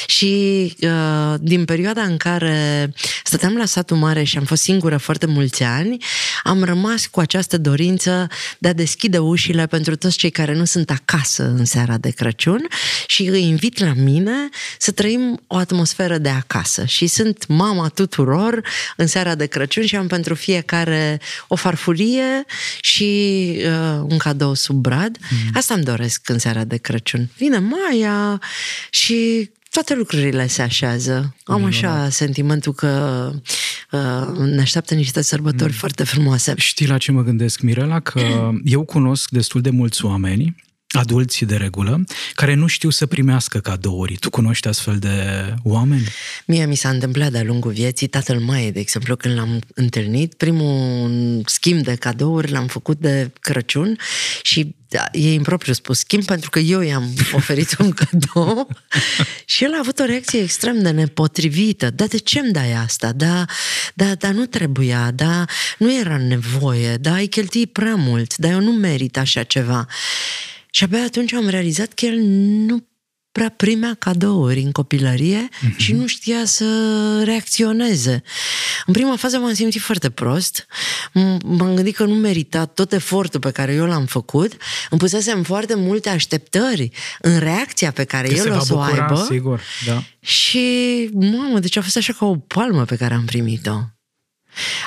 și 0.06 0.74
uh, 0.80 1.34
din 1.40 1.64
perioada 1.64 2.02
în 2.02 2.16
care 2.16 2.92
stăteam 3.24 3.56
la 3.56 3.64
satul 3.64 3.96
mare 3.96 4.22
și 4.22 4.38
am 4.38 4.44
fost 4.44 4.62
singură 4.62 4.96
foarte 4.96 5.26
mulți 5.26 5.62
ani, 5.62 5.96
am 6.42 6.64
rămas 6.64 7.06
cu 7.06 7.20
această 7.20 7.58
dorință 7.58 8.26
de 8.58 8.68
a 8.68 8.72
deschide 8.72 9.18
ușile 9.18 9.66
pentru 9.66 9.96
toți 9.96 10.16
cei 10.16 10.30
care 10.30 10.54
nu 10.54 10.64
sunt 10.64 10.90
acasă 10.90 11.42
în 11.42 11.64
seara 11.64 11.98
de 11.98 12.10
Crăciun 12.10 12.66
și 13.06 13.26
îi 13.26 13.42
invit 13.42 13.78
la 13.78 13.92
mine 13.96 14.48
să 14.82 14.90
trăim 14.90 15.40
o 15.46 15.56
atmosferă 15.56 16.18
de 16.18 16.28
acasă. 16.28 16.84
Și 16.84 17.06
sunt 17.06 17.46
mama 17.46 17.88
tuturor 17.88 18.60
în 18.96 19.06
seara 19.06 19.34
de 19.34 19.46
Crăciun 19.46 19.86
și 19.86 19.96
am 19.96 20.06
pentru 20.06 20.34
fiecare 20.34 21.20
o 21.48 21.54
farfurie 21.54 22.44
și 22.80 23.52
uh, 23.56 24.04
un 24.08 24.18
cadou 24.18 24.54
sub 24.54 24.76
brad. 24.76 25.18
Asta 25.54 25.74
îmi 25.74 25.84
doresc 25.84 26.28
în 26.28 26.38
seara 26.38 26.64
de 26.64 26.76
Crăciun. 26.76 27.28
Vine 27.36 27.58
Maia 27.58 28.40
și 28.90 29.50
toate 29.70 29.94
lucrurile 29.94 30.46
se 30.46 30.62
așează. 30.62 31.34
Am 31.44 31.64
așa 31.64 32.08
sentimentul 32.10 32.72
că 32.72 33.32
uh, 33.90 34.38
ne 34.38 34.60
așteaptă 34.60 34.94
niște 34.94 35.22
sărbători 35.22 35.72
foarte 35.72 36.04
frumoase. 36.04 36.54
Știi 36.56 36.86
la 36.86 36.98
ce 36.98 37.12
mă 37.12 37.22
gândesc, 37.22 37.60
Mirela? 37.60 38.00
Că 38.00 38.50
eu 38.64 38.84
cunosc 38.84 39.30
destul 39.30 39.60
de 39.60 39.70
mulți 39.70 40.04
oameni 40.04 40.56
adulți 40.90 41.44
de 41.44 41.56
regulă, 41.56 42.04
care 42.34 42.54
nu 42.54 42.66
știu 42.66 42.90
să 42.90 43.06
primească 43.06 43.58
cadouri. 43.58 44.16
Tu 44.16 44.30
cunoști 44.30 44.68
astfel 44.68 44.98
de 44.98 45.54
oameni? 45.62 46.08
Mie 46.46 46.66
mi 46.66 46.74
s-a 46.74 46.88
întâmplat 46.88 47.30
de-a 47.30 47.42
lungul 47.42 47.72
vieții, 47.72 48.06
tatăl 48.06 48.38
Maie, 48.38 48.70
de 48.70 48.80
exemplu, 48.80 49.16
când 49.16 49.34
l-am 49.34 49.60
întâlnit, 49.74 50.34
primul 50.34 51.42
schimb 51.46 51.82
de 51.82 51.94
cadouri 51.94 52.50
l-am 52.50 52.66
făcut 52.66 52.98
de 52.98 53.30
Crăciun 53.40 53.98
și 54.42 54.74
da, 54.88 55.04
e 55.12 55.32
impropriu 55.32 55.72
spus 55.72 55.98
schimb 55.98 56.24
pentru 56.24 56.50
că 56.50 56.58
eu 56.58 56.80
i-am 56.80 57.14
oferit 57.32 57.76
un 57.78 57.90
cadou 57.90 58.68
și 59.44 59.64
el 59.64 59.74
a 59.74 59.78
avut 59.80 59.98
o 59.98 60.04
reacție 60.04 60.40
extrem 60.40 60.82
de 60.82 60.90
nepotrivită. 60.90 61.90
Dar 61.90 62.06
de 62.06 62.18
ce 62.18 62.38
îmi 62.38 62.52
dai 62.52 62.72
asta? 62.72 63.12
Da, 63.12 63.44
da, 63.94 64.14
da, 64.14 64.30
nu 64.30 64.46
trebuia, 64.46 65.10
da, 65.10 65.44
nu 65.78 65.98
era 65.98 66.16
nevoie, 66.16 66.96
da, 66.96 67.12
ai 67.12 67.26
cheltuit 67.26 67.72
prea 67.72 67.94
mult, 67.94 68.36
dar 68.36 68.50
eu 68.50 68.60
nu 68.60 68.72
merit 68.72 69.18
așa 69.18 69.42
ceva. 69.42 69.86
Și 70.70 70.84
abia 70.84 71.02
atunci 71.02 71.32
am 71.32 71.48
realizat 71.48 71.92
că 71.92 72.06
el 72.06 72.18
nu 72.66 72.84
prea 73.32 73.48
primea 73.48 73.96
cadouri 73.98 74.60
în 74.60 74.72
copilărie 74.72 75.48
uh-huh. 75.48 75.76
și 75.76 75.92
nu 75.92 76.06
știa 76.06 76.44
să 76.44 76.64
reacționeze. 77.24 78.22
În 78.86 78.92
prima 78.92 79.16
fază 79.16 79.38
m-am 79.38 79.54
simțit 79.54 79.80
foarte 79.80 80.10
prost, 80.10 80.66
M- 81.08 81.42
m-am 81.44 81.74
gândit 81.74 81.94
că 81.94 82.04
nu 82.04 82.14
merita 82.14 82.64
tot 82.64 82.92
efortul 82.92 83.40
pe 83.40 83.50
care 83.50 83.72
eu 83.72 83.86
l-am 83.86 84.04
făcut, 84.04 84.52
îmi 84.90 85.00
pusesem 85.00 85.42
foarte 85.42 85.74
multe 85.74 86.08
așteptări 86.08 86.90
în 87.20 87.38
reacția 87.38 87.90
pe 87.90 88.04
care 88.04 88.28
Că 88.28 88.34
se 88.34 88.40
el 88.40 88.48
va 88.48 88.56
o 88.56 88.64
să 88.64 88.74
o 88.74 88.76
bucura, 88.76 89.06
aibă 89.06 89.26
sigur, 89.30 89.60
da. 89.86 90.02
și, 90.20 91.08
mamă, 91.12 91.58
deci 91.58 91.76
a 91.76 91.82
fost 91.82 91.96
așa 91.96 92.12
ca 92.12 92.26
o 92.26 92.36
palmă 92.36 92.84
pe 92.84 92.96
care 92.96 93.14
am 93.14 93.24
primit-o. 93.24 93.80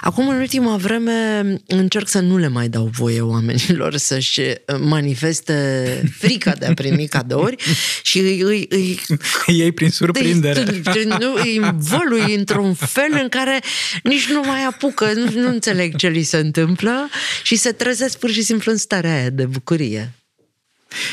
Acum, 0.01 0.27
în 0.27 0.35
ultima 0.35 0.77
vreme, 0.77 1.43
încerc 1.67 2.07
să 2.07 2.19
nu 2.19 2.37
le 2.37 2.47
mai 2.47 2.69
dau 2.69 2.89
voie 2.93 3.21
oamenilor 3.21 3.95
să-și 3.95 4.41
manifeste 4.79 6.11
frica 6.17 6.51
de 6.51 6.65
a 6.65 6.73
primi 6.73 7.07
cadouri 7.07 7.55
și 8.01 8.19
îi, 8.19 8.39
îi, 8.39 8.65
îi 8.69 8.99
Ei 9.63 9.71
prin 9.71 9.89
surprindere. 9.89 10.61
îi, 10.83 11.05
nu, 11.19 11.33
îi 11.33 11.57
învălui 11.57 12.35
într-un 12.35 12.73
fel 12.73 13.19
în 13.21 13.29
care 13.29 13.59
nici 14.03 14.29
nu 14.29 14.41
mai 14.45 14.63
apucă, 14.63 15.11
nu, 15.13 15.41
nu 15.41 15.47
înțeleg 15.47 15.95
ce 15.95 16.07
li 16.07 16.23
se 16.23 16.37
întâmplă 16.37 17.09
și 17.43 17.55
se 17.55 17.71
trezesc 17.71 18.19
pur 18.19 18.31
și 18.31 18.41
simplu 18.41 18.71
în 18.71 18.77
starea 18.77 19.13
aia 19.13 19.29
de 19.29 19.45
bucurie. 19.45 20.13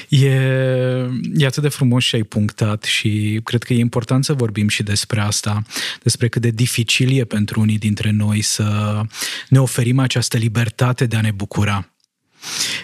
E, 0.09 0.27
e 1.35 1.47
atât 1.47 1.63
de 1.63 1.69
frumos 1.69 2.05
și 2.05 2.15
ai 2.15 2.23
punctat 2.23 2.83
și 2.83 3.41
cred 3.45 3.63
că 3.63 3.73
e 3.73 3.79
important 3.79 4.25
să 4.25 4.33
vorbim 4.33 4.69
și 4.69 4.83
despre 4.83 5.21
asta, 5.21 5.63
despre 6.03 6.29
cât 6.29 6.43
de 6.43 6.51
dificil 6.51 7.19
e 7.19 7.25
pentru 7.25 7.61
unii 7.61 7.79
dintre 7.79 8.11
noi 8.11 8.41
să 8.41 9.01
ne 9.49 9.61
oferim 9.61 9.99
această 9.99 10.37
libertate 10.37 11.07
de 11.07 11.17
a 11.17 11.21
ne 11.21 11.31
bucura 11.31 11.91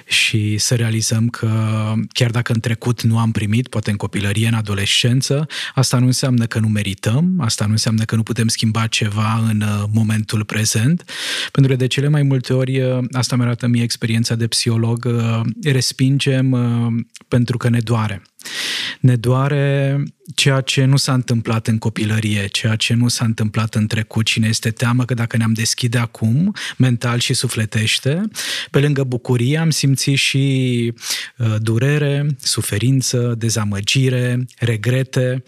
și 0.07 0.59
să 0.59 0.75
realizăm 0.75 1.29
că 1.29 1.51
chiar 2.13 2.31
dacă 2.31 2.53
în 2.53 2.61
trecut 2.61 3.03
nu 3.03 3.19
am 3.19 3.31
primit, 3.33 3.69
poate 3.69 3.91
în 3.91 3.97
copilărie, 3.97 4.47
în 4.47 4.55
adolescență, 4.55 5.47
asta 5.75 5.99
nu 5.99 6.07
înseamnă 6.07 6.47
că 6.47 6.59
nu 6.59 6.69
merităm, 6.69 7.35
asta 7.41 7.65
nu 7.65 7.71
înseamnă 7.71 8.05
că 8.05 8.17
nu 8.17 8.23
putem 8.23 8.49
schimba 8.49 8.87
ceva 8.87 9.45
în 9.51 9.61
uh, 9.61 9.85
momentul 9.93 10.45
prezent, 10.45 11.05
pentru 11.53 11.73
că 11.73 11.79
de 11.79 11.87
cele 11.87 12.09
mai 12.09 12.23
multe 12.23 12.53
ori, 12.53 12.81
uh, 12.81 13.05
asta 13.13 13.37
mi 13.37 13.43
arată 13.43 13.67
mie 13.67 13.83
experiența 13.83 14.35
de 14.35 14.47
psiholog, 14.47 15.05
uh, 15.05 15.41
respingem 15.63 16.57
pentru 17.29 17.57
că 17.57 17.69
ne 17.69 17.79
doare. 17.79 18.23
Ne 19.01 19.17
doare 19.17 19.97
ceea 20.35 20.61
ce 20.61 20.85
nu 20.85 20.97
s-a 20.97 21.13
întâmplat 21.13 21.67
în 21.67 21.79
copilărie, 21.79 22.47
ceea 22.47 22.77
ce 22.77 22.95
nu 22.95 23.09
s-a 23.09 23.25
întâmplat 23.25 23.75
în 23.75 23.87
trecut 23.87 24.27
și 24.27 24.39
ne 24.39 24.49
este 24.49 24.71
teamă 24.71 25.05
că 25.05 25.15
dacă 25.15 25.37
ne-am 25.37 25.53
deschide 25.53 25.99
acum, 25.99 26.55
mental 26.77 27.19
și 27.19 27.35
sufletește, 27.35 28.21
pe 28.71 28.81
lângă 28.81 29.05
bucurie 29.05 29.59
am 29.59 29.71
simțit 29.71 30.19
și 30.19 30.93
uh, 31.37 31.55
durere, 31.59 32.27
suferință, 32.39 33.35
dezamăgire, 33.39 34.47
regrete 34.59 35.43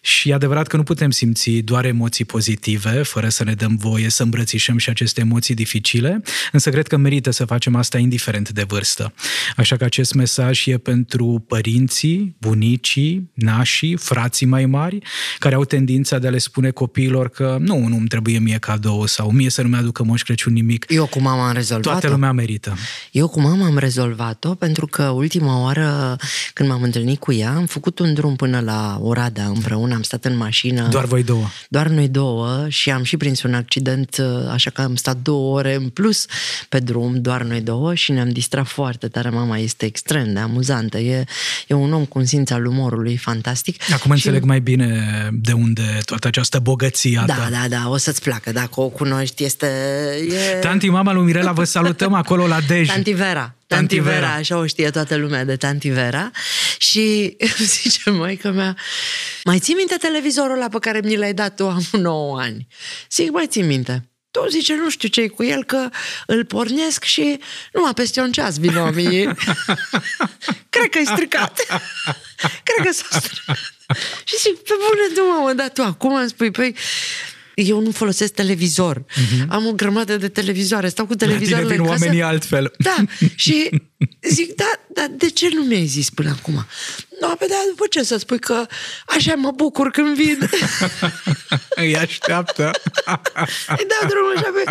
și 0.00 0.30
e 0.30 0.34
adevărat 0.34 0.66
că 0.66 0.76
nu 0.76 0.82
putem 0.82 1.10
simți 1.10 1.50
doar 1.50 1.84
emoții 1.84 2.24
pozitive, 2.24 3.02
fără 3.02 3.28
să 3.28 3.44
ne 3.44 3.54
dăm 3.54 3.76
voie 3.76 4.08
să 4.08 4.22
îmbrățișăm 4.22 4.78
și 4.78 4.90
aceste 4.90 5.20
emoții 5.20 5.54
dificile, 5.54 6.22
însă 6.52 6.70
cred 6.70 6.86
că 6.86 6.96
merită 6.96 7.30
să 7.30 7.44
facem 7.44 7.74
asta 7.74 7.98
indiferent 7.98 8.50
de 8.50 8.62
vârstă. 8.62 9.12
Așa 9.56 9.76
că 9.76 9.84
acest 9.84 10.14
mesaj 10.14 10.66
e 10.66 10.78
pentru 10.78 11.44
părinții, 11.48 12.36
bunicii, 12.46 13.30
nașii, 13.34 13.96
frații 13.96 14.46
mai 14.46 14.66
mari, 14.66 14.98
care 15.38 15.54
au 15.54 15.64
tendința 15.64 16.18
de 16.18 16.26
a 16.26 16.30
le 16.30 16.38
spune 16.38 16.70
copiilor 16.70 17.28
că 17.28 17.56
nu, 17.60 17.86
nu 17.86 17.96
îmi 17.96 18.08
trebuie 18.08 18.38
mie 18.38 18.58
cadou 18.58 19.06
sau 19.06 19.30
mie 19.30 19.50
să 19.50 19.62
nu 19.62 19.68
mi-aducă 19.68 20.04
Moș 20.04 20.22
Crăciun 20.22 20.52
nimic. 20.52 20.86
Eu 20.88 21.06
cu 21.06 21.20
mama 21.20 21.48
am 21.48 21.54
rezolvat 21.54 21.92
Toată 21.92 22.08
lumea 22.08 22.32
merită. 22.32 22.76
Eu 23.10 23.28
cu 23.28 23.40
mama 23.40 23.66
am 23.66 23.78
rezolvat-o 23.78 24.54
pentru 24.54 24.86
că 24.86 25.02
ultima 25.02 25.62
oară 25.62 26.16
când 26.54 26.68
m-am 26.68 26.82
întâlnit 26.82 27.18
cu 27.18 27.32
ea 27.32 27.54
am 27.54 27.66
făcut 27.66 27.98
un 27.98 28.14
drum 28.14 28.36
până 28.36 28.60
la 28.60 28.98
Oradea 29.02 29.46
împreună, 29.46 29.94
am 29.94 30.02
stat 30.02 30.24
în 30.24 30.36
mașină. 30.36 30.88
Doar 30.88 31.04
voi 31.04 31.22
două. 31.22 31.46
Doar 31.68 31.88
noi 31.88 32.08
două 32.08 32.68
și 32.68 32.90
am 32.90 33.02
și 33.02 33.16
prins 33.16 33.42
un 33.42 33.54
accident, 33.54 34.22
așa 34.50 34.70
că 34.70 34.80
am 34.80 34.94
stat 34.94 35.16
două 35.16 35.56
ore 35.58 35.74
în 35.74 35.88
plus 35.88 36.26
pe 36.68 36.78
drum, 36.78 37.20
doar 37.20 37.42
noi 37.42 37.60
două 37.60 37.94
și 37.94 38.12
ne-am 38.12 38.28
distrat 38.28 38.66
foarte 38.66 39.08
tare. 39.08 39.28
Mama 39.28 39.58
este 39.58 39.84
extrem 39.84 40.32
de 40.32 40.38
amuzantă, 40.38 40.98
e, 40.98 41.24
e 41.66 41.74
un 41.74 41.92
om 41.92 42.04
cu 42.04 42.18
un 42.18 42.24
simț 42.32 42.50
al 42.50 42.66
umorului 42.66 43.16
fantastic. 43.16 43.82
Acum 43.82 44.14
și... 44.14 44.26
înțeleg 44.26 44.44
mai 44.44 44.60
bine 44.60 44.88
de 45.32 45.52
unde 45.52 45.98
toată 46.04 46.26
această 46.26 46.58
bogăție 46.58 47.18
a 47.18 47.24
Da, 47.24 47.34
ta. 47.34 47.48
da, 47.50 47.68
da, 47.68 47.88
o 47.88 47.96
să-ți 47.96 48.22
placă, 48.22 48.52
dacă 48.52 48.80
o 48.80 48.88
cunoști, 48.88 49.44
este... 49.44 49.66
E... 50.54 50.58
Tanti, 50.58 50.88
mama 50.88 51.12
lui 51.12 51.24
Mirela, 51.24 51.52
vă 51.52 51.64
salutăm 51.64 52.12
acolo 52.12 52.46
la 52.46 52.60
Dej. 52.60 52.88
Tanti 52.88 53.12
Vera. 53.12 53.54
Tanti 53.66 53.96
Tanti 53.96 53.98
Vera. 53.98 54.18
Vera, 54.18 54.32
așa 54.32 54.58
o 54.58 54.66
știe 54.66 54.90
toată 54.90 55.16
lumea 55.16 55.44
de 55.44 55.56
Tanti 55.56 55.88
Vera. 55.88 56.30
Și 56.78 57.36
îmi 57.38 57.68
zice 57.82 58.10
maica 58.10 58.50
mea, 58.50 58.76
mai 59.44 59.58
ții 59.58 59.74
minte 59.74 59.96
televizorul 60.00 60.56
ăla 60.56 60.68
pe 60.68 60.78
care 60.80 61.00
mi 61.04 61.16
l-ai 61.16 61.34
dat 61.34 61.54
tu 61.56 61.68
am 61.68 61.84
9 61.92 62.40
ani? 62.40 62.66
Zic, 63.10 63.30
mai 63.30 63.46
ții 63.48 63.62
minte. 63.62 64.11
Tu 64.32 64.48
zice, 64.50 64.74
nu 64.74 64.90
știu 64.90 65.08
ce 65.08 65.28
cu 65.28 65.42
el, 65.44 65.64
că 65.64 65.88
îl 66.26 66.44
pornesc 66.44 67.04
și 67.04 67.38
numai 67.72 67.94
peste 67.94 68.20
un 68.20 68.32
ceas 68.32 68.58
vin 68.58 68.76
oamenii. 68.76 69.24
Cred 70.74 70.88
că 70.90 70.98
e 70.98 71.04
stricat. 71.04 71.60
Cred 72.66 72.86
că 72.86 72.92
s-a 72.92 73.18
stricat. 73.18 73.56
Și 74.24 74.36
zic, 74.38 74.56
pe 74.56 74.72
bune, 74.88 75.14
tu 75.14 75.20
mamă, 75.34 75.52
dar 75.52 75.68
tu 75.68 75.82
acum 75.82 76.14
îmi 76.14 76.28
spui, 76.28 76.50
păi, 76.50 76.76
eu 77.54 77.80
nu 77.80 77.90
folosesc 77.90 78.32
televizor. 78.32 78.98
Uh-huh. 78.98 79.46
Am 79.48 79.66
o 79.66 79.72
grămadă 79.72 80.16
de 80.16 80.28
televizoare, 80.28 80.88
stau 80.88 81.06
cu 81.06 81.12
Mhm. 81.12 81.20
La 81.20 81.26
tine 81.26 81.38
televizoarele 81.38 81.74
vin 81.74 81.84
în 81.84 81.90
casă. 81.90 82.02
oamenii 82.04 82.22
altfel. 82.22 82.72
Da, 82.78 82.96
și 83.36 83.70
zic, 84.28 84.54
da, 84.54 84.70
dar 84.94 85.10
de 85.16 85.30
ce 85.30 85.48
nu 85.54 85.62
mi-ai 85.62 85.86
zis 85.86 86.10
până 86.10 86.30
acum? 86.38 86.66
Nu, 87.20 87.34
pe 87.38 87.46
da, 87.48 87.54
după 87.68 87.84
ce 87.90 88.02
să 88.02 88.16
spui 88.18 88.38
că 88.38 88.66
așa 89.06 89.34
mă 89.34 89.50
bucur 89.50 89.90
când 89.90 90.14
vin. 90.16 90.38
Îi 91.68 91.96
așteaptă. 91.96 92.70
Îi 93.78 93.86
dau 93.88 94.08
drumul 94.08 94.32
așa 94.36 94.50
pe... 94.64 94.70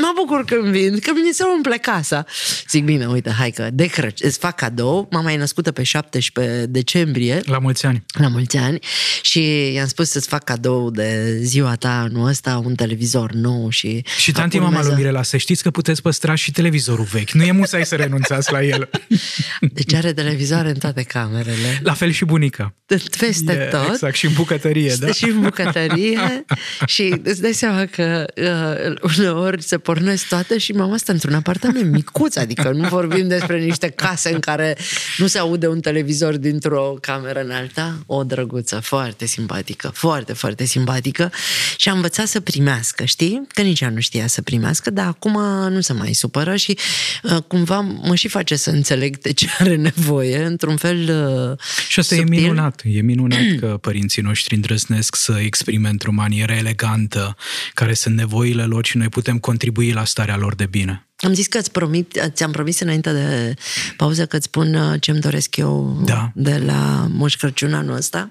Mă 0.00 0.12
bucur 0.14 0.44
când 0.44 0.64
vin, 0.64 0.98
că 0.98 1.10
mi 1.14 1.32
se 1.32 1.44
umple 1.56 1.76
casa. 1.76 2.24
Zic, 2.68 2.84
bine, 2.84 3.06
uite, 3.06 3.30
hai 3.30 3.50
că 3.50 3.68
de 3.72 3.86
Crăciun, 3.86 4.26
îți 4.28 4.38
fac 4.38 4.56
cadou, 4.56 5.08
mama 5.10 5.32
e 5.32 5.36
născută 5.36 5.72
pe 5.72 5.82
17 5.82 6.66
decembrie, 6.66 7.40
La 7.44 7.58
mulți 7.58 7.86
ani. 7.86 8.04
la 8.18 8.28
mulți 8.28 8.56
ani 8.56 8.78
și 9.22 9.72
i-am 9.72 9.86
spus 9.86 10.10
să-ți 10.10 10.28
fac 10.28 10.44
cadou 10.44 10.90
de 10.90 11.38
ziua 11.42 11.74
ta 11.74 12.00
anul 12.00 12.28
ăsta 12.28 12.62
un 12.64 12.74
televizor 12.74 13.32
nou 13.32 13.70
și... 13.70 14.04
Și 14.18 14.32
tanti 14.32 14.58
mama 14.58 14.82
lui 14.84 14.94
Mirela, 14.94 15.22
să 15.22 15.36
știți 15.36 15.62
că 15.62 15.70
puteți 15.70 16.02
păstra 16.02 16.34
și 16.34 16.50
televizorul 16.50 17.04
vechi. 17.04 17.30
Nu 17.30 17.42
e 17.42 17.50
musai 17.52 17.86
să 17.86 17.96
renunțați 17.96 18.45
la 18.50 18.62
el. 18.62 18.88
Deci 19.72 19.94
are 19.94 20.12
televizoare 20.12 20.68
în 20.68 20.78
toate 20.78 21.02
camerele. 21.02 21.56
ele. 21.56 21.80
La 21.82 21.92
fel 21.92 22.10
și 22.10 22.24
bunica. 22.24 22.74
Peste 23.18 23.52
E, 23.52 23.68
tot. 23.70 23.88
Exact, 23.88 24.14
și 24.14 24.26
în 24.26 24.32
bucătărie, 24.32 24.94
da. 24.98 25.12
Și 25.12 25.24
în 25.24 25.40
bucătărie 25.40 26.44
și 26.94 27.20
îți 27.22 27.40
dai 27.40 27.52
seama 27.52 27.84
că 27.84 28.24
uh, 28.36 29.10
uneori 29.18 29.62
se 29.62 29.78
pornesc 29.78 30.28
toate 30.28 30.58
și 30.58 30.72
mama 30.72 30.94
asta 30.94 31.12
într-un 31.12 31.34
apartament 31.34 31.90
micuț, 31.90 32.36
adică 32.36 32.70
nu 32.70 32.88
vorbim 32.88 33.28
despre 33.28 33.58
niște 33.58 33.88
case 33.88 34.32
în 34.32 34.40
care 34.40 34.76
nu 35.16 35.26
se 35.26 35.38
aude 35.38 35.66
un 35.66 35.80
televizor 35.80 36.36
dintr-o 36.36 36.96
cameră 37.00 37.40
în 37.40 37.50
alta. 37.50 37.98
O 38.06 38.24
drăguță, 38.24 38.80
foarte 38.80 39.26
simpatică, 39.26 39.90
foarte, 39.94 40.32
foarte 40.32 40.64
simpatică 40.64 41.32
și 41.76 41.88
a 41.88 41.92
învățat 41.92 42.26
să 42.26 42.40
primească, 42.40 43.04
știi? 43.04 43.42
Că 43.48 43.62
nici 43.62 43.80
ea 43.80 43.90
nu 43.90 44.00
știa 44.00 44.26
să 44.26 44.42
primească, 44.42 44.90
dar 44.90 45.06
acum 45.06 45.40
nu 45.70 45.80
se 45.80 45.92
mai 45.92 46.12
supără 46.12 46.56
și 46.56 46.78
uh, 47.22 47.36
cumva 47.46 47.80
mă 47.80 48.14
și 48.14 48.28
face 48.36 48.56
să 48.56 48.70
înțeleg 48.70 49.18
de 49.18 49.32
ce 49.32 49.48
are 49.58 49.76
nevoie, 49.76 50.44
într-un 50.44 50.76
fel 50.76 50.96
uh, 50.98 51.58
Și 51.88 51.98
asta 51.98 52.14
subtil. 52.14 52.34
e 52.34 52.40
minunat. 52.40 52.82
E 52.84 53.00
minunat 53.00 53.38
că 53.60 53.66
părinții 53.80 54.22
noștri 54.22 54.54
îndrăznesc 54.54 55.16
să 55.16 55.38
exprime 55.42 55.88
într-o 55.88 56.12
manieră 56.12 56.52
elegantă 56.52 57.36
care 57.74 57.94
sunt 57.94 58.16
nevoile 58.16 58.64
lor 58.64 58.86
și 58.86 58.96
noi 58.96 59.08
putem 59.08 59.38
contribui 59.38 59.92
la 59.92 60.04
starea 60.04 60.36
lor 60.36 60.54
de 60.54 60.66
bine. 60.66 61.06
Am 61.16 61.32
zis 61.34 61.46
că 61.46 61.58
îți 61.58 61.70
promit, 61.70 62.20
ți-am 62.28 62.50
promis 62.50 62.80
înainte 62.80 63.12
de 63.12 63.54
pauză 63.96 64.26
că 64.26 64.36
îți 64.36 64.44
spun 64.44 64.74
uh, 64.74 65.00
ce-mi 65.00 65.20
doresc 65.20 65.56
eu 65.56 66.02
Da. 66.04 66.30
de 66.34 66.62
la 66.66 67.06
Moș 67.10 67.34
Crăciun 67.36 67.74
anul 67.74 67.96
ăsta. 67.96 68.30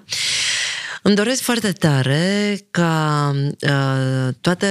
Îmi 1.02 1.14
doresc 1.14 1.42
foarte 1.42 1.72
tare 1.72 2.58
ca 2.70 3.32
uh, 3.60 4.34
toate 4.40 4.68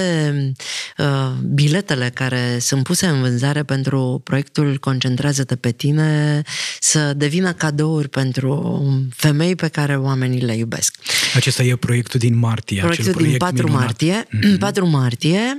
uh, 0.97 1.05
biletele 1.53 2.11
care 2.13 2.57
sunt 2.59 2.83
puse 2.83 3.05
în 3.05 3.21
vânzare 3.21 3.63
pentru 3.63 4.21
proiectul 4.23 4.77
Concentrează-te 4.79 5.55
pe 5.55 5.71
tine 5.71 6.41
să 6.79 7.13
devină 7.13 7.53
cadouri 7.53 8.09
pentru 8.09 8.83
femei 9.15 9.55
pe 9.55 9.67
care 9.67 9.97
oamenii 9.97 10.41
le 10.41 10.55
iubesc. 10.55 10.95
Acesta 11.35 11.63
e 11.63 11.75
proiectul 11.75 12.19
din 12.19 12.37
martie. 12.37 12.77
acel 12.77 12.93
Proiectul 12.93 13.25
din 13.25 13.37
proiect 13.37 13.39
4 13.39 13.55
minunat. 13.55 13.83
martie. 13.83 14.27
Mm-hmm. 14.27 14.59
4 14.59 14.87
martie 14.87 15.57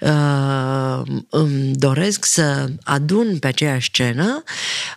uh, 0.00 1.02
îmi 1.30 1.72
doresc 1.74 2.24
să 2.24 2.70
adun 2.82 3.38
pe 3.38 3.46
aceeași 3.46 3.88
scenă 3.92 4.42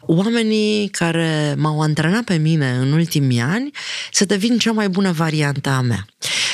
oamenii 0.01 0.87
care 0.87 1.55
m-au 1.57 1.81
antrenat 1.81 2.23
pe 2.23 2.35
mine 2.35 2.69
în 2.79 2.91
ultimii 2.91 3.39
ani 3.39 3.71
să 4.11 4.25
devin 4.25 4.57
cea 4.57 4.71
mai 4.71 4.89
bună 4.89 5.11
variantă 5.21 5.69
a 5.69 5.81
mea. 5.81 6.05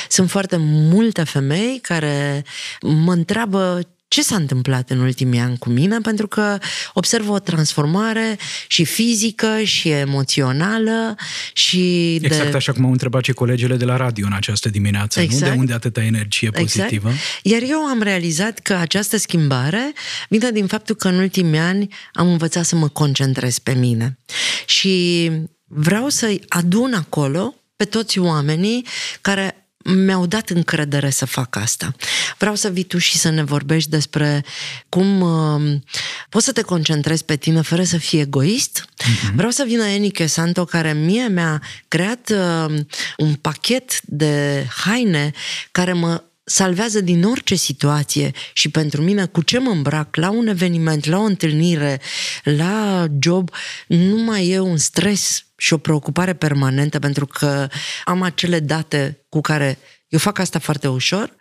Sunt 0.08 0.30
foarte 0.30 0.56
multe 0.60 1.22
femei 1.22 1.78
care 1.82 2.44
mă 2.80 3.12
întreabă 3.12 3.80
ce 4.08 4.22
s-a 4.22 4.36
întâmplat 4.36 4.90
în 4.90 4.98
ultimii 4.98 5.40
ani 5.40 5.58
cu 5.58 5.68
mine, 5.68 5.98
pentru 5.98 6.26
că 6.28 6.58
observ 6.94 7.28
o 7.30 7.38
transformare 7.38 8.38
și 8.66 8.84
fizică 8.84 9.60
și 9.62 9.88
emoțională 9.88 11.14
și 11.52 12.14
Exact 12.14 12.50
de... 12.50 12.56
așa 12.56 12.72
cum 12.72 12.84
au 12.84 12.90
întrebat 12.90 13.24
și 13.24 13.32
colegele 13.32 13.76
de 13.76 13.84
la 13.84 13.96
radio 13.96 14.26
în 14.26 14.32
această 14.32 14.68
dimineață. 14.68 15.18
Nu? 15.18 15.24
Exact. 15.24 15.52
De 15.52 15.58
unde 15.58 15.72
atâta 15.72 16.02
energie 16.02 16.50
pozitivă? 16.50 17.08
Exact. 17.08 17.42
Iar 17.42 17.62
eu 17.62 17.78
am 17.78 18.02
realizat 18.02 18.58
că 18.58 18.74
această 18.74 19.16
schimbare 19.16 19.92
vine 20.28 20.50
din 20.50 20.66
faptul 20.66 20.94
că 20.94 21.08
în 21.08 21.18
ultimii 21.18 21.58
ani 21.58 21.88
am 22.12 22.28
învățat 22.28 22.64
să 22.64 22.76
mă 22.76 22.88
concentrez 22.88 23.58
pe 23.58 23.72
mine. 23.72 24.18
Și 24.66 25.30
vreau 25.66 26.08
să-i 26.08 26.40
adun 26.48 26.94
acolo 26.94 27.54
pe 27.78 27.84
toți 27.84 28.18
oamenii 28.18 28.86
care 29.20 29.68
mi-au 29.84 30.26
dat 30.26 30.50
încredere 30.50 31.10
să 31.10 31.26
fac 31.26 31.56
asta. 31.56 31.94
Vreau 32.38 32.54
să 32.54 32.68
vii 32.68 32.84
tu 32.84 32.98
și 32.98 33.18
să 33.18 33.30
ne 33.30 33.42
vorbești 33.42 33.90
despre 33.90 34.44
cum 34.88 35.20
uh, 35.20 35.80
poți 36.28 36.44
să 36.44 36.52
te 36.52 36.62
concentrezi 36.62 37.24
pe 37.24 37.36
tine 37.36 37.60
fără 37.60 37.82
să 37.82 37.96
fii 37.96 38.20
egoist. 38.20 38.84
Uh-huh. 38.84 39.34
Vreau 39.34 39.50
să 39.50 39.64
vină 39.66 39.84
Enike 39.84 40.26
Santo, 40.26 40.64
care 40.64 40.92
mie 40.92 41.28
mi-a 41.28 41.62
creat 41.88 42.30
uh, 42.30 42.74
un 43.16 43.34
pachet 43.34 44.00
de 44.02 44.66
haine 44.84 45.32
care 45.70 45.92
mă 45.92 46.22
salvează 46.48 47.00
din 47.00 47.24
orice 47.24 47.54
situație 47.54 48.30
și 48.52 48.68
pentru 48.70 49.02
mine 49.02 49.26
cu 49.26 49.42
ce 49.42 49.58
mă 49.58 49.70
îmbrac 49.70 50.16
la 50.16 50.30
un 50.30 50.46
eveniment, 50.46 51.04
la 51.04 51.18
o 51.18 51.22
întâlnire, 51.22 52.00
la 52.42 53.06
job, 53.20 53.50
nu 53.86 54.16
mai 54.16 54.48
e 54.48 54.58
un 54.58 54.76
stres 54.76 55.46
și 55.56 55.72
o 55.72 55.78
preocupare 55.78 56.34
permanentă 56.34 56.98
pentru 56.98 57.26
că 57.26 57.68
am 58.04 58.22
acele 58.22 58.60
date 58.60 59.24
cu 59.28 59.40
care 59.40 59.78
eu 60.08 60.18
fac 60.18 60.38
asta 60.38 60.58
foarte 60.58 60.88
ușor. 60.88 61.36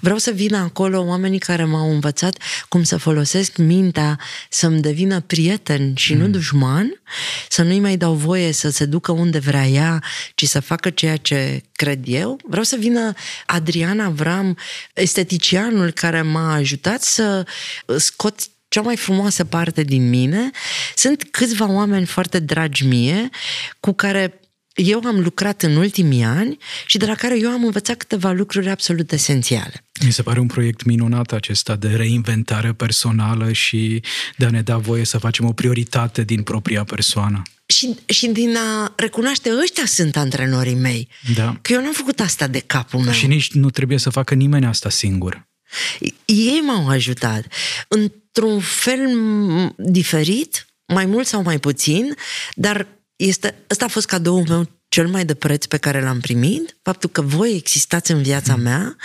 Vreau 0.00 0.18
să 0.18 0.30
vină 0.30 0.56
acolo 0.56 1.00
oamenii 1.00 1.38
care 1.38 1.64
m-au 1.64 1.90
învățat 1.90 2.36
cum 2.68 2.82
să 2.82 2.96
folosesc 2.96 3.56
mintea 3.56 4.18
să-mi 4.48 4.80
devină 4.80 5.20
prieten 5.20 5.94
și 5.94 6.14
nu 6.14 6.28
dușman, 6.28 7.02
să 7.48 7.62
nu-i 7.62 7.80
mai 7.80 7.96
dau 7.96 8.14
voie 8.14 8.52
să 8.52 8.70
se 8.70 8.84
ducă 8.84 9.12
unde 9.12 9.38
vrea 9.38 9.66
ea, 9.66 10.02
ci 10.34 10.44
să 10.44 10.60
facă 10.60 10.90
ceea 10.90 11.16
ce 11.16 11.62
cred 11.72 12.00
eu. 12.04 12.40
Vreau 12.44 12.64
să 12.64 12.76
vină 12.76 13.12
Adriana 13.46 14.04
Avram, 14.04 14.58
esteticianul 14.94 15.90
care 15.90 16.22
m-a 16.22 16.54
ajutat 16.54 17.02
să 17.02 17.46
scot 17.96 18.40
cea 18.68 18.80
mai 18.80 18.96
frumoasă 18.96 19.44
parte 19.44 19.82
din 19.82 20.08
mine. 20.08 20.50
Sunt 20.94 21.28
câțiva 21.30 21.70
oameni 21.70 22.06
foarte 22.06 22.38
dragi 22.38 22.86
mie, 22.86 23.28
cu 23.80 23.92
care 23.92 24.40
eu 24.74 25.00
am 25.04 25.20
lucrat 25.20 25.62
în 25.62 25.76
ultimii 25.76 26.22
ani 26.22 26.58
și 26.86 26.98
de 26.98 27.06
la 27.06 27.14
care 27.14 27.38
eu 27.38 27.50
am 27.50 27.64
învățat 27.64 27.96
câteva 27.96 28.30
lucruri 28.30 28.70
absolut 28.70 29.12
esențiale. 29.12 29.84
Mi 30.04 30.12
se 30.12 30.22
pare 30.22 30.40
un 30.40 30.46
proiect 30.46 30.84
minunat 30.84 31.32
acesta 31.32 31.76
de 31.76 31.88
reinventare 31.88 32.72
personală 32.72 33.52
și 33.52 34.02
de 34.36 34.44
a 34.44 34.50
ne 34.50 34.62
da 34.62 34.76
voie 34.76 35.04
să 35.04 35.18
facem 35.18 35.46
o 35.46 35.52
prioritate 35.52 36.22
din 36.22 36.42
propria 36.42 36.84
persoană. 36.84 37.42
Și, 37.66 37.96
și 38.06 38.26
din 38.26 38.56
a 38.56 38.92
recunoaște, 38.96 39.50
ăștia 39.62 39.86
sunt 39.86 40.16
antrenorii 40.16 40.74
mei. 40.74 41.08
Da. 41.34 41.58
Că 41.62 41.72
eu 41.72 41.82
n-am 41.82 41.92
făcut 41.92 42.20
asta 42.20 42.46
de 42.46 42.58
capul 42.58 43.00
meu. 43.00 43.12
Și 43.12 43.26
nici 43.26 43.52
nu 43.52 43.70
trebuie 43.70 43.98
să 43.98 44.10
facă 44.10 44.34
nimeni 44.34 44.66
asta 44.66 44.90
singur. 44.90 45.48
Ei 46.24 46.60
m-au 46.66 46.88
ajutat 46.88 47.46
într-un 47.88 48.60
fel 48.60 48.98
m- 49.08 49.74
diferit, 49.76 50.66
mai 50.86 51.06
mult 51.06 51.26
sau 51.26 51.42
mai 51.42 51.58
puțin, 51.58 52.14
dar 52.54 52.86
este, 53.26 53.54
ăsta 53.70 53.84
a 53.84 53.88
fost 53.88 54.06
cadoul 54.06 54.44
meu 54.48 54.68
cel 54.88 55.08
mai 55.08 55.24
de 55.24 55.34
preț 55.34 55.64
pe 55.64 55.76
care 55.76 56.02
l-am 56.02 56.20
primit, 56.20 56.76
faptul 56.82 57.10
că 57.10 57.20
voi 57.20 57.54
existați 57.56 58.10
în 58.10 58.22
viața 58.22 58.56
Mm. 58.56 58.62
mea 58.62 58.96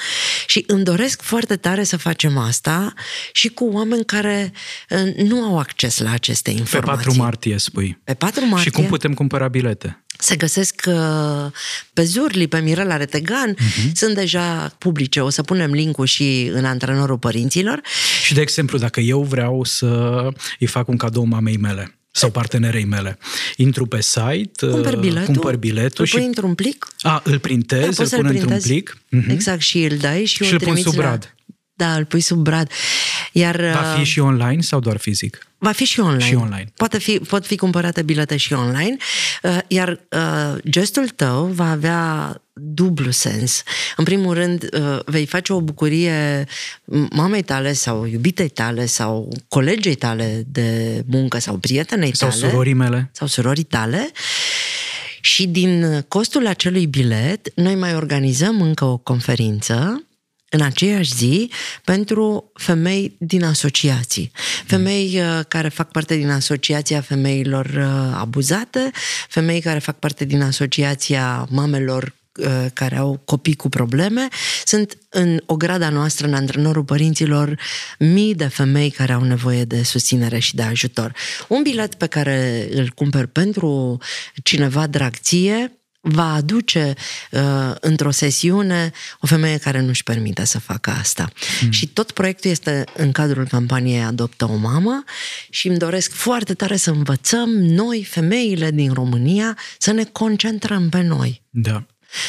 și 0.48 0.64
îmi 0.68 0.84
doresc 0.84 1.22
foarte 1.22 1.56
tare 1.56 1.84
să 1.84 1.98
facem 1.98 2.38
asta 2.38 2.94
și 3.32 3.48
cu 3.48 3.70
oameni 3.72 4.06
care 4.06 4.52
uh, 4.90 5.14
nu 5.16 5.44
au 5.44 5.60
acces 5.60 5.98
la 5.98 6.12
aceste 6.12 6.52
Pe 6.52 6.58
informații. 6.58 7.06
4 7.06 7.22
martie, 7.22 7.58
spui. 7.58 8.00
Pe 8.04 8.14
4 8.14 8.46
martie 8.46 8.64
Și 8.64 8.70
cum 8.70 8.86
putem 8.86 9.14
cumpăra 9.14 9.48
bilete? 9.48 10.02
se 10.20 10.36
găsesc 10.36 10.82
uh, 10.88 11.52
pe 11.94 12.04
Zurli, 12.04 12.48
pe 12.48 12.60
Mirela 12.60 12.98
Retegan, 12.98 13.54
uh-huh. 13.56 13.92
sunt 13.94 14.16
deja 14.16 14.76
publice. 14.78 15.20
O 15.20 15.30
să 15.30 15.44
punem 15.44 15.72
linkul 15.72 16.06
și 16.06 16.50
în 16.54 16.66
antrenorul 16.66 17.18
părinților. 17.18 17.82
Și, 18.24 18.34
de 18.34 18.42
exemplu, 18.42 18.78
dacă 18.78 19.00
eu 19.00 19.22
vreau 19.22 19.64
să 19.64 20.22
îi 20.60 20.68
fac 20.68 20.88
un 20.88 20.98
cadou 20.98 21.24
mamei 21.24 21.58
mele 21.58 21.98
sau 22.18 22.30
partenerei 22.32 22.86
mele, 22.86 23.18
intru 23.56 23.86
pe 23.86 24.02
site, 24.02 24.68
Cumpăr 24.70 24.94
uh, 24.94 25.00
biletul, 25.00 25.34
cumpăr 25.34 25.56
biletul 25.56 25.96
îl 26.02 26.06
și... 26.06 26.16
pui 26.16 26.26
într-un 26.26 26.54
plic. 26.56 26.88
A, 27.02 27.22
îl 27.24 27.40
printez, 27.40 27.80
Da, 27.80 27.86
îl 27.88 27.94
poți 27.94 28.10
să-l 28.10 28.20
pun 28.20 28.28
într-un 28.28 28.48
printezi. 28.48 28.68
plic. 28.68 28.98
Mhm. 29.10 29.30
Exact, 29.30 29.62
și 29.62 29.84
îl 29.84 29.98
dai 29.98 30.26
și, 30.26 30.36
Și 30.36 30.42
o 30.44 30.46
îl 30.46 30.52
pun 30.52 30.60
trimiți 30.60 30.84
sub 30.90 30.94
la... 31.00 31.02
brad. 31.06 31.36
Da, 31.78 31.94
îl 31.96 32.06
pui 32.06 32.22
sub 32.22 32.38
brad. 32.38 32.72
Iar, 33.32 33.56
Va 33.62 33.94
fi 33.96 34.00
uh, 34.00 34.06
și 34.06 34.20
online 34.20 34.62
sau 34.62 34.80
doar 34.80 34.98
fizic? 34.98 35.48
Va 35.58 35.72
fi 35.72 35.84
și 35.86 36.00
online. 36.00 36.24
Și 36.24 36.36
online. 36.36 36.72
Poate 36.76 37.00
fi, 37.00 37.20
pot 37.20 37.46
fi 37.46 37.56
cumpărate 37.56 38.02
bilete 38.02 38.38
și 38.38 38.54
online, 38.54 38.96
uh, 39.44 39.58
iar 39.68 39.90
uh, 40.12 40.58
gestul 40.70 41.08
tău 41.10 41.46
va 41.46 41.72
avea 41.72 42.36
dublu 42.54 43.12
sens. 43.12 43.64
În 43.96 44.04
primul 44.04 44.34
rând, 44.34 44.70
uh, 44.74 45.00
vei 45.06 45.26
face 45.26 45.54
o 45.54 45.62
bucurie 45.62 46.46
mamei 47.12 47.42
tale 47.42 47.74
sau 47.74 48.06
iubitei 48.06 48.50
tale 48.50 48.86
sau 48.86 49.34
colegei 49.48 49.96
tale 49.96 50.44
de 50.48 51.02
muncă 51.08 51.40
sau 51.40 51.58
prietenei 51.58 52.16
Sau 52.16 52.30
tale. 52.30 52.42
surorii 52.42 52.74
mele? 52.74 53.10
Sau 53.14 53.28
surorii 53.28 53.64
tale. 53.64 54.12
Și 55.22 55.48
din 55.48 56.06
costul 56.08 56.48
acelui 56.48 56.86
bilet, 56.88 57.52
noi 57.56 57.76
mai 57.76 57.96
organizăm 57.96 58.62
încă 58.62 58.86
o 58.86 58.98
conferință 58.98 60.07
în 60.50 60.62
aceeași 60.62 61.16
zi 61.16 61.52
pentru 61.84 62.52
femei 62.54 63.16
din 63.20 63.44
asociații. 63.44 64.32
Femei 64.66 65.20
uh, 65.20 65.40
care 65.48 65.70
fac 65.70 65.92
parte 65.92 66.16
din 66.16 66.30
Asociația 66.30 67.02
Femeilor 67.02 67.66
uh, 67.66 68.18
Abuzate, 68.20 68.92
femei 69.30 69.62
care 69.62 69.80
fac 69.80 70.00
parte 70.00 70.26
din 70.26 70.42
Asociația 70.42 71.48
Mamelor 71.50 72.14
uh, 72.38 72.66
care 72.74 72.98
au 72.98 73.22
copii 73.26 73.56
cu 73.56 73.70
probleme. 73.70 74.28
Sunt 74.66 74.98
în 75.10 75.42
ograda 75.46 75.90
noastră, 75.90 76.28
în 76.28 76.34
antrenorul 76.34 76.84
părinților, 76.84 77.60
mii 78.00 78.36
de 78.36 78.48
femei 78.48 78.90
care 78.90 79.14
au 79.14 79.24
nevoie 79.24 79.64
de 79.64 79.84
susținere 79.84 80.40
și 80.40 80.56
de 80.56 80.62
ajutor. 80.62 81.14
Un 81.48 81.62
bilet 81.62 81.96
pe 81.96 82.08
care 82.08 82.68
îl 82.72 82.90
cumperi 82.96 83.28
pentru 83.28 83.98
cineva 84.44 84.88
drag 84.88 85.16
ție, 85.16 85.72
va 86.10 86.34
aduce 86.34 86.94
uh, 87.32 87.72
într-o 87.80 88.12
sesiune 88.12 88.92
o 89.20 89.28
femeie 89.28 89.58
care 89.58 89.80
nu-și 89.82 90.04
permite 90.04 90.46
să 90.46 90.60
facă 90.60 90.90
asta. 90.90 91.30
Mm. 91.64 91.72
Și 91.72 91.88
tot 91.88 92.12
proiectul 92.12 92.52
este 92.52 92.84
în 92.96 93.12
cadrul 93.12 93.48
campaniei 93.48 94.04
Adoptă 94.04 94.46
o 94.46 94.56
mamă 94.56 95.04
și 95.50 95.68
îmi 95.68 95.78
doresc 95.78 96.12
foarte 96.12 96.54
tare 96.54 96.76
să 96.76 96.90
învățăm 96.90 97.50
noi, 97.50 98.04
femeile 98.04 98.72
din 98.72 98.94
România, 98.94 99.58
să 99.78 99.92
ne 99.92 100.04
concentrăm 100.04 100.90
pe 100.90 101.02
noi. 101.02 101.44
Da. 101.50 101.86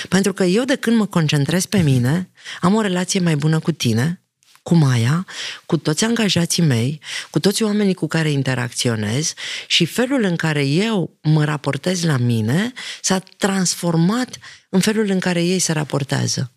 Pentru 0.08 0.32
că 0.32 0.44
eu 0.44 0.64
de 0.64 0.76
când 0.76 0.96
mă 0.96 1.06
concentrez 1.06 1.66
pe 1.66 1.78
mine, 1.78 2.30
am 2.60 2.74
o 2.74 2.80
relație 2.80 3.20
mai 3.20 3.36
bună 3.36 3.58
cu 3.58 3.72
tine, 3.72 4.22
cu 4.68 4.74
Maia, 4.74 5.26
cu 5.66 5.76
toți 5.76 6.04
angajații 6.04 6.62
mei, 6.62 7.00
cu 7.30 7.38
toți 7.40 7.62
oamenii 7.62 7.94
cu 7.94 8.06
care 8.06 8.30
interacționez 8.30 9.34
și 9.66 9.84
felul 9.84 10.22
în 10.22 10.36
care 10.36 10.66
eu 10.66 11.18
mă 11.22 11.44
raportez 11.44 12.02
la 12.02 12.16
mine 12.16 12.72
s-a 13.02 13.18
transformat 13.18 14.38
în 14.68 14.80
felul 14.80 15.06
în 15.10 15.18
care 15.18 15.44
ei 15.44 15.58
se 15.58 15.72
raportează. 15.72 16.52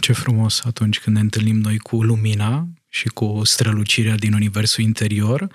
Ce 0.00 0.12
frumos 0.12 0.60
atunci 0.64 0.98
când 0.98 1.16
ne 1.16 1.22
întâlnim 1.22 1.56
noi 1.56 1.78
cu 1.78 2.02
lumina 2.02 2.68
și 2.88 3.08
cu 3.08 3.40
strălucirea 3.44 4.14
din 4.14 4.32
universul 4.32 4.84
interior, 4.84 5.48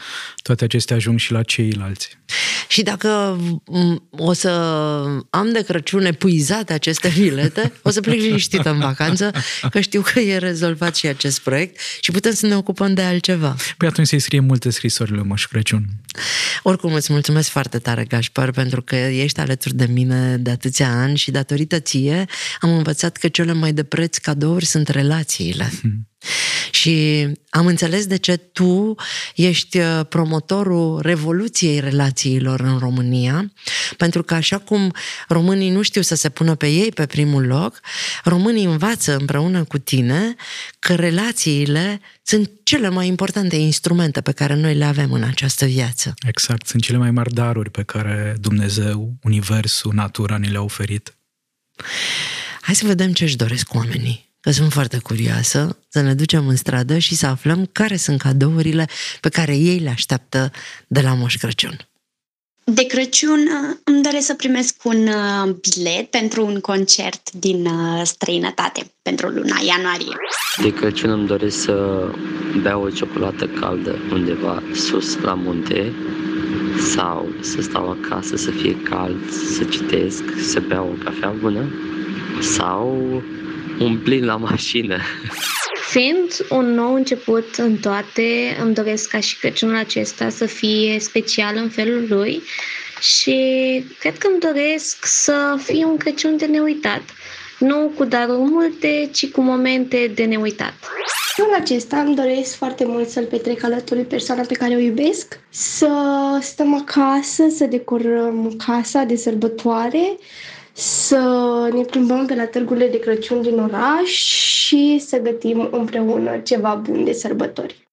toate 0.43 0.63
acestea 0.63 0.95
ajung 0.95 1.19
și 1.19 1.31
la 1.31 1.43
ceilalți. 1.43 2.17
Și 2.67 2.83
dacă 2.83 3.37
m, 3.65 4.07
o 4.09 4.33
să 4.33 4.49
am 5.29 5.51
de 5.51 5.63
Crăciun 5.63 6.05
epuizate 6.05 6.73
aceste 6.73 7.13
bilete, 7.17 7.71
o 7.81 7.89
să 7.89 8.01
plec 8.01 8.19
liniștită 8.19 8.69
în 8.69 8.79
vacanță, 8.79 9.31
că 9.69 9.79
știu 9.79 10.01
că 10.01 10.19
e 10.19 10.37
rezolvat 10.37 10.95
și 10.95 11.07
acest 11.07 11.39
proiect 11.39 11.79
și 11.99 12.11
putem 12.11 12.33
să 12.33 12.45
ne 12.45 12.55
ocupăm 12.55 12.93
de 12.93 13.01
altceva. 13.01 13.55
Păi 13.77 13.87
atunci 13.87 14.07
să-i 14.07 14.19
scrie 14.19 14.39
multe 14.39 14.69
scrisori 14.69 15.11
lui 15.11 15.23
Moș 15.23 15.45
Crăciun. 15.45 15.85
Oricum 16.63 16.93
îți 16.93 17.11
mulțumesc 17.13 17.49
foarte 17.49 17.79
tare, 17.79 18.03
Gașpar, 18.03 18.51
pentru 18.51 18.81
că 18.81 18.95
ești 18.95 19.39
alături 19.39 19.75
de 19.75 19.85
mine 19.85 20.37
de 20.37 20.49
atâția 20.49 20.89
ani 20.89 21.17
și 21.17 21.31
datorită 21.31 21.79
ție 21.79 22.25
am 22.59 22.77
învățat 22.77 23.17
că 23.17 23.27
cele 23.27 23.53
mai 23.53 23.73
de 23.73 23.83
preț 23.83 24.17
cadouri 24.17 24.65
sunt 24.65 24.87
relațiile. 24.87 25.71
Hmm. 25.81 26.07
Și 26.71 27.27
am 27.49 27.65
înțeles 27.65 28.05
de 28.05 28.17
ce 28.17 28.37
tu 28.37 28.95
ești 29.35 29.77
uh, 29.77 29.99
promotorul 30.09 31.01
revoluției 31.01 31.79
relațiilor 31.79 32.59
în 32.59 32.77
România, 32.77 33.53
pentru 33.97 34.23
că 34.23 34.33
așa 34.33 34.57
cum 34.57 34.93
românii 35.27 35.69
nu 35.69 35.81
știu 35.81 36.01
să 36.01 36.15
se 36.15 36.29
pună 36.29 36.55
pe 36.55 36.67
ei 36.67 36.91
pe 36.91 37.05
primul 37.05 37.45
loc, 37.45 37.79
românii 38.23 38.65
învață 38.65 39.15
împreună 39.15 39.63
cu 39.63 39.77
tine 39.77 40.35
că 40.79 40.95
relațiile 40.95 42.01
sunt 42.23 42.51
cele 42.63 42.89
mai 42.89 43.07
importante 43.07 43.55
instrumente 43.55 44.21
pe 44.21 44.31
care 44.31 44.55
noi 44.55 44.75
le 44.75 44.85
avem 44.85 45.11
în 45.11 45.23
această 45.23 45.65
viață. 45.65 46.13
Exact, 46.27 46.67
sunt 46.67 46.81
cele 46.81 46.97
mai 46.97 47.11
mari 47.11 47.33
daruri 47.33 47.71
pe 47.71 47.83
care 47.83 48.35
Dumnezeu, 48.39 49.13
Universul, 49.23 49.93
natura 49.93 50.37
ni 50.37 50.49
le-a 50.49 50.61
oferit. 50.61 51.17
Hai 52.61 52.75
să 52.75 52.85
vedem 52.85 53.13
ce 53.13 53.23
își 53.23 53.35
doresc 53.35 53.73
oamenii 53.73 54.33
că 54.45 54.51
sunt 54.51 54.71
foarte 54.71 54.99
curioasă 55.03 55.77
să 55.89 56.01
ne 56.01 56.13
ducem 56.13 56.47
în 56.47 56.55
stradă 56.55 56.97
și 56.97 57.15
să 57.15 57.25
aflăm 57.25 57.69
care 57.71 57.95
sunt 57.95 58.21
cadourile 58.21 58.87
pe 59.21 59.29
care 59.29 59.55
ei 59.55 59.79
le 59.79 59.89
așteaptă 59.89 60.51
de 60.87 61.01
la 61.01 61.13
Moș 61.13 61.37
Crăciun. 61.37 61.77
De 62.63 62.85
Crăciun 62.85 63.39
uh, 63.39 63.77
îmi 63.83 64.01
doresc 64.01 64.25
să 64.25 64.33
primesc 64.33 64.75
un 64.83 65.07
uh, 65.07 65.55
bilet 65.69 66.09
pentru 66.09 66.45
un 66.45 66.59
concert 66.59 67.31
din 67.31 67.65
uh, 67.65 68.01
străinătate 68.03 68.91
pentru 69.01 69.27
luna 69.27 69.55
ianuarie. 69.67 70.15
De 70.61 70.73
Crăciun 70.73 71.09
îmi 71.09 71.27
doresc 71.27 71.61
să 71.61 72.07
beau 72.61 72.83
o 72.83 72.89
ciocolată 72.89 73.47
caldă 73.47 73.95
undeva 74.11 74.63
sus 74.73 75.17
la 75.17 75.33
munte 75.33 75.93
sau 76.93 77.27
să 77.41 77.61
stau 77.61 77.89
acasă, 77.89 78.35
să 78.35 78.51
fie 78.51 78.81
cald, 78.81 79.31
să 79.31 79.63
citesc, 79.63 80.23
să 80.51 80.59
beau 80.67 80.97
o 80.97 81.03
cafea 81.03 81.29
bună 81.29 81.63
sau 82.41 83.23
un 83.79 83.97
plin 83.97 84.25
la 84.25 84.35
mașină. 84.35 84.97
Fiind 85.89 86.45
un 86.49 86.73
nou 86.73 86.93
început 86.93 87.55
în 87.57 87.77
toate, 87.77 88.57
îmi 88.61 88.73
doresc 88.73 89.09
ca 89.09 89.19
și 89.19 89.39
Crăciunul 89.39 89.75
acesta 89.75 90.29
să 90.29 90.45
fie 90.45 90.99
special 90.99 91.55
în 91.55 91.69
felul 91.69 92.05
lui 92.09 92.41
și 92.99 93.37
cred 93.99 94.17
că 94.17 94.27
îmi 94.27 94.39
doresc 94.39 95.05
să 95.05 95.59
fie 95.63 95.85
un 95.85 95.97
Crăciun 95.97 96.37
de 96.37 96.45
neuitat. 96.45 97.01
Nu 97.59 97.91
cu 97.95 98.03
daruri 98.03 98.49
multe, 98.51 99.09
ci 99.13 99.31
cu 99.31 99.41
momente 99.41 100.11
de 100.15 100.23
neuitat. 100.23 100.73
Anul 101.37 101.53
acesta 101.53 101.97
îmi 101.99 102.15
doresc 102.15 102.55
foarte 102.55 102.85
mult 102.85 103.09
să-l 103.09 103.25
petrec 103.25 103.63
alături 103.63 103.99
de 103.99 104.05
persoana 104.05 104.41
pe 104.41 104.53
care 104.53 104.75
o 104.75 104.79
iubesc, 104.79 105.39
să 105.49 105.89
stăm 106.41 106.75
acasă, 106.75 107.43
să 107.49 107.65
decorăm 107.65 108.55
casa 108.65 109.03
de 109.03 109.15
sărbătoare, 109.15 110.17
să 110.77 111.19
ne 111.73 111.81
plimbăm 111.81 112.25
pe 112.25 112.35
la 112.35 112.45
târgurile 112.45 112.87
de 112.87 112.99
Crăciun 112.99 113.41
din 113.41 113.59
oraș 113.59 114.09
și 114.09 115.03
să 115.07 115.17
gătim 115.17 115.69
împreună 115.71 116.37
ceva 116.37 116.75
bun 116.75 117.03
de 117.03 117.13
sărbători. 117.13 117.89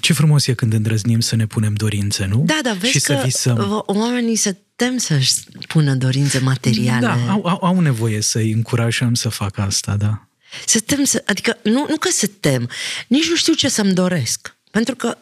Ce 0.00 0.12
frumos 0.12 0.46
e 0.46 0.54
când 0.54 0.72
îndrăznim 0.72 1.20
să 1.20 1.36
ne 1.36 1.46
punem 1.46 1.74
dorințe, 1.74 2.26
nu? 2.26 2.42
Da, 2.46 2.58
da, 2.62 2.72
vezi 2.72 2.92
și 2.92 3.00
că 3.00 3.12
să 3.12 3.20
visăm. 3.24 3.84
oamenii 3.86 4.36
se 4.36 4.56
tem 4.76 4.96
să-și 4.96 5.32
pună 5.68 5.94
dorințe 5.94 6.38
materiale. 6.38 7.06
Da, 7.06 7.30
au, 7.30 7.46
au, 7.46 7.58
au 7.62 7.80
nevoie 7.80 8.20
să-i 8.20 8.50
încurajăm 8.50 9.14
să 9.14 9.28
facă 9.28 9.60
asta, 9.60 9.96
da. 9.96 10.28
Se 10.66 10.78
tem 10.78 11.04
să, 11.04 11.22
adică 11.26 11.58
nu, 11.62 11.86
nu 11.88 11.96
că 11.96 12.08
se 12.12 12.26
tem, 12.26 12.68
nici 13.08 13.28
nu 13.28 13.36
știu 13.36 13.52
ce 13.52 13.68
să-mi 13.68 13.92
doresc. 13.92 14.56
Pentru 14.70 14.96
că 14.96 15.18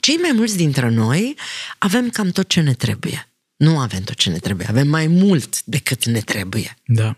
cei 0.00 0.16
mai 0.16 0.30
mulți 0.34 0.56
dintre 0.56 0.88
noi 0.88 1.36
avem 1.78 2.10
cam 2.10 2.28
tot 2.28 2.48
ce 2.48 2.60
ne 2.60 2.72
trebuie. 2.72 3.28
Nu 3.56 3.78
avem 3.78 4.02
tot 4.02 4.14
ce 4.16 4.30
ne 4.30 4.38
trebuie, 4.38 4.66
avem 4.66 4.88
mai 4.88 5.06
mult 5.06 5.62
decât 5.64 6.04
ne 6.04 6.20
trebuie. 6.20 6.76
Da. 6.86 7.16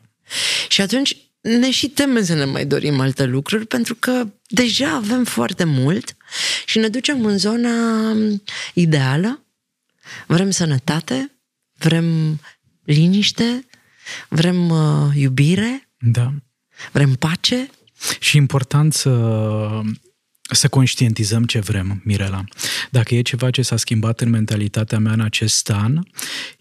Și 0.69 0.81
atunci 0.81 1.17
ne 1.41 1.71
și 1.71 1.89
temem 1.89 2.25
să 2.25 2.35
ne 2.35 2.45
mai 2.45 2.67
dorim 2.67 3.01
alte 3.01 3.25
lucruri 3.25 3.67
pentru 3.67 3.95
că 3.95 4.27
deja 4.47 4.91
avem 4.95 5.25
foarte 5.25 5.65
mult 5.65 6.17
și 6.67 6.79
ne 6.79 6.89
ducem 6.89 7.25
în 7.25 7.39
zona 7.39 7.71
ideală. 8.75 9.43
Vrem 10.27 10.51
sănătate, 10.51 11.33
vrem 11.79 12.41
liniște, 12.85 13.67
vrem 14.29 14.71
uh, 14.71 15.11
iubire, 15.15 15.89
Da. 15.99 16.33
vrem 16.93 17.13
pace. 17.15 17.71
Și 18.21 18.37
important 18.37 18.95
să, 18.95 19.11
să 20.51 20.69
conștientizăm 20.69 21.45
ce 21.45 21.59
vrem, 21.59 22.01
Mirela. 22.05 22.45
Dacă 22.91 23.15
e 23.15 23.23
ceva 23.23 23.51
ce 23.51 23.63
s-a 23.63 23.77
schimbat 23.77 24.21
în 24.21 24.31
mentalitatea 24.31 24.99
mea 24.99 25.13
în 25.13 25.21
acest 25.21 25.71
an, 25.71 25.99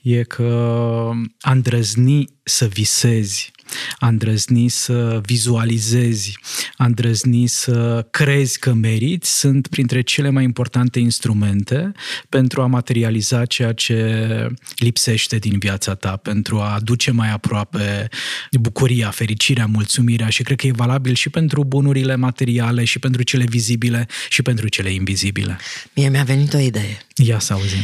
e 0.01 0.23
că 0.23 1.11
a 1.39 1.51
îndrăzni 1.51 2.29
să 2.43 2.65
visezi, 2.65 3.51
a 3.99 4.07
îndrăzni 4.07 4.69
să 4.69 5.21
vizualizezi, 5.25 6.39
a 6.75 6.85
îndrăzni 6.85 7.47
să 7.47 8.07
crezi 8.11 8.59
că 8.59 8.73
meriți, 8.73 9.39
sunt 9.39 9.67
printre 9.67 10.01
cele 10.01 10.29
mai 10.29 10.43
importante 10.43 10.99
instrumente 10.99 11.91
pentru 12.29 12.61
a 12.61 12.65
materializa 12.65 13.45
ceea 13.45 13.73
ce 13.73 14.47
lipsește 14.75 15.37
din 15.37 15.59
viața 15.59 15.95
ta, 15.95 16.15
pentru 16.15 16.59
a 16.59 16.73
aduce 16.73 17.11
mai 17.11 17.31
aproape 17.31 18.07
bucuria, 18.59 19.09
fericirea, 19.09 19.65
mulțumirea 19.65 20.29
și 20.29 20.43
cred 20.43 20.57
că 20.57 20.67
e 20.67 20.71
valabil 20.71 21.13
și 21.15 21.29
pentru 21.29 21.63
bunurile 21.63 22.15
materiale, 22.15 22.83
și 22.83 22.99
pentru 22.99 23.23
cele 23.23 23.45
vizibile, 23.49 24.07
și 24.29 24.41
pentru 24.41 24.67
cele 24.67 24.89
invizibile. 24.89 25.57
Mie 25.95 26.09
mi-a 26.09 26.23
venit 26.23 26.53
o 26.53 26.57
idee. 26.57 27.05
Ia 27.15 27.39
să 27.39 27.53
auzim. 27.53 27.81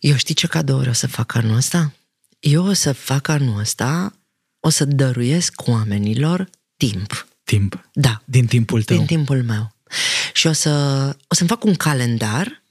Eu 0.00 0.16
știi 0.16 0.34
ce 0.34 0.46
cadouri 0.46 0.88
o 0.88 0.92
să 0.92 1.06
fac 1.06 1.34
anul 1.34 1.56
ăsta? 1.56 1.92
Eu 2.40 2.66
o 2.66 2.72
să 2.72 2.92
fac 2.92 3.28
anul 3.28 3.58
ăsta, 3.58 4.12
o 4.60 4.68
să 4.68 4.84
dăruiesc 4.84 5.52
oamenilor 5.66 6.50
timp. 6.76 7.26
Timp. 7.44 7.88
Da, 7.92 8.22
Din 8.24 8.46
timpul 8.46 8.82
tău. 8.82 8.96
din 8.96 9.06
timpul 9.06 9.42
meu. 9.42 9.72
Și 10.32 10.46
o 10.46 10.52
să, 10.52 10.70
o 11.28 11.34
să-mi 11.34 11.48
fac 11.48 11.64
un 11.64 11.74
calendar 11.74 12.62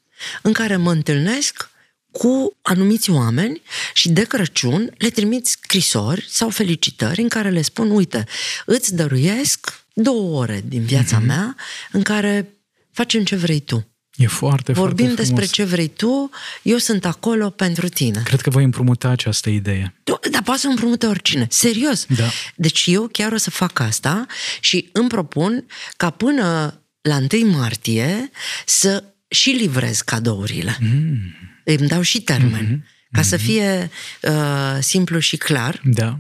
în 0.41 0.53
care 0.53 0.75
mă 0.75 0.91
întâlnesc 0.91 1.69
cu 2.11 2.57
anumiți 2.61 3.09
oameni 3.09 3.61
și 3.93 4.09
de 4.09 4.23
Crăciun 4.23 4.93
le 4.97 5.09
trimit 5.09 5.45
scrisori 5.45 6.25
sau 6.29 6.49
felicitări 6.49 7.21
în 7.21 7.29
care 7.29 7.49
le 7.49 7.61
spun, 7.61 7.91
uite, 7.91 8.25
îți 8.65 8.95
dăruiesc 8.95 9.85
două 9.93 10.39
ore 10.39 10.63
din 10.65 10.83
viața 10.83 11.21
mm-hmm. 11.21 11.25
mea 11.25 11.55
în 11.91 12.01
care 12.01 12.53
facem 12.91 13.23
ce 13.23 13.35
vrei 13.35 13.59
tu. 13.59 13.87
E 14.15 14.27
foarte, 14.27 14.71
Vorbim 14.71 15.05
foarte 15.05 15.21
despre 15.21 15.45
frumos. 15.45 15.51
ce 15.51 15.63
vrei 15.63 15.87
tu, 15.87 16.29
eu 16.61 16.77
sunt 16.77 17.05
acolo 17.05 17.49
pentru 17.49 17.87
tine. 17.87 18.21
Cred 18.23 18.41
că 18.41 18.49
voi 18.49 18.63
împrumuta 18.63 19.09
această 19.09 19.49
idee. 19.49 19.93
Tu, 20.03 20.19
dar 20.31 20.41
poate 20.41 20.59
să 20.59 20.67
împrumute 20.67 21.05
oricine. 21.05 21.47
Serios. 21.49 22.05
Da. 22.05 22.29
Deci 22.55 22.83
eu 22.87 23.07
chiar 23.11 23.31
o 23.31 23.37
să 23.37 23.49
fac 23.49 23.79
asta 23.79 24.25
și 24.59 24.89
îmi 24.91 25.07
propun 25.07 25.65
ca 25.97 26.09
până 26.09 26.79
la 27.01 27.17
1 27.41 27.51
martie 27.51 28.31
să 28.65 29.03
și 29.27 29.49
livrez 29.49 30.01
cadourile. 30.01 30.77
Mm. 30.79 31.17
Îmi 31.63 31.87
dau 31.87 32.01
și 32.01 32.21
termen. 32.21 32.65
Mm-hmm. 32.83 32.97
Ca 33.11 33.21
să 33.21 33.37
fie 33.37 33.89
uh, 34.21 34.77
simplu 34.79 35.19
și 35.19 35.37
clar. 35.37 35.81
Da. 35.83 36.19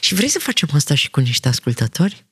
Și 0.00 0.14
vrei 0.14 0.28
să 0.28 0.38
facem 0.38 0.68
asta 0.72 0.94
și 0.94 1.10
cu 1.10 1.20
niște 1.20 1.48
ascultători? 1.48 2.24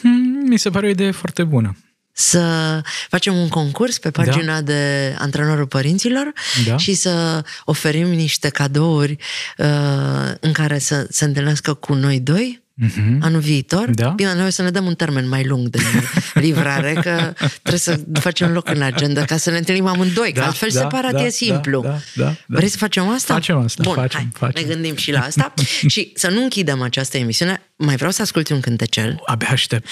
Hmm, 0.00 0.42
Mi 0.46 0.58
se 0.58 0.70
pare 0.70 0.86
o 0.86 0.90
idee 0.90 1.10
foarte 1.10 1.44
bună. 1.44 1.76
Să 2.12 2.80
facem 3.08 3.36
un 3.36 3.48
concurs 3.48 3.98
pe 3.98 4.10
pagina 4.10 4.54
da. 4.54 4.60
de 4.60 5.14
antrenorul 5.18 5.66
părinților 5.66 6.32
Da. 6.66 6.76
și 6.76 6.94
să 6.94 7.44
oferim 7.64 8.08
niște 8.08 8.48
cadouri 8.48 9.16
uh, 9.58 10.32
în 10.40 10.52
care 10.52 10.78
să 10.78 11.06
se 11.10 11.24
întâlnească 11.24 11.74
cu 11.74 11.94
noi 11.94 12.20
doi 12.20 12.62
Mhm. 12.74 13.18
anul 13.22 13.40
viitor. 13.40 13.90
Da. 13.90 14.08
Bine, 14.08 14.34
noi 14.34 14.46
o 14.46 14.50
să 14.50 14.62
ne 14.62 14.70
dăm 14.70 14.86
un 14.86 14.94
termen 14.94 15.28
mai 15.28 15.44
lung 15.44 15.68
de 15.68 15.78
livrare, 16.34 16.92
că 16.92 17.32
trebuie 17.62 17.78
să 17.78 18.00
facem 18.20 18.52
loc 18.52 18.68
în 18.68 18.82
agenda 18.82 19.24
ca 19.24 19.36
să 19.36 19.50
ne 19.50 19.56
întâlnim 19.58 19.86
amândoi, 19.86 20.32
că 20.32 20.40
Da, 20.40 20.46
altfel 20.46 20.68
da, 20.72 20.80
separat 20.80 21.12
da, 21.12 21.20
e 21.20 21.22
da, 21.22 21.28
simplu. 21.28 21.80
da, 21.82 21.88
da, 22.14 22.24
da. 22.24 22.34
Vrei 22.46 22.68
să 22.68 22.76
facem 22.76 23.08
asta? 23.08 23.34
Facem 23.34 23.58
asta, 23.58 23.82
Bun, 23.82 23.94
facem, 23.94 24.18
hai, 24.20 24.28
facem. 24.32 24.62
ne 24.68 24.74
gândim 24.74 24.96
și 24.96 25.10
la 25.12 25.20
asta. 25.20 25.54
și 25.92 26.12
să 26.14 26.28
nu 26.28 26.42
închidem 26.42 26.82
această 26.82 27.16
emisiune, 27.16 27.62
mai 27.76 27.96
vreau 27.96 28.10
să 28.10 28.22
asculti 28.22 28.52
un 28.52 28.60
cântecel. 28.60 29.20
Abia 29.26 29.48
aștept. 29.50 29.88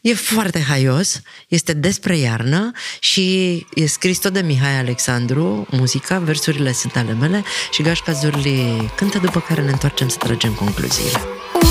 E 0.00 0.14
foarte 0.14 0.60
haios, 0.68 1.22
este 1.48 1.72
despre 1.72 2.16
iarnă 2.16 2.70
și 3.00 3.54
e 3.74 3.86
scris 3.86 4.18
tot 4.18 4.32
de 4.32 4.40
Mihai 4.40 4.78
Alexandru, 4.78 5.66
muzica, 5.70 6.18
versurile 6.18 6.72
sunt 6.72 6.96
ale 6.96 7.12
mele 7.12 7.42
și 7.72 7.82
Gașca 7.82 8.12
Zurli 8.12 8.90
cântă, 8.96 9.18
după 9.18 9.40
care 9.40 9.62
ne 9.62 9.70
întoarcem 9.70 10.08
să 10.08 10.16
tragem 10.18 10.52
concluziile. 10.52 11.18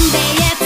Unde 0.08 0.57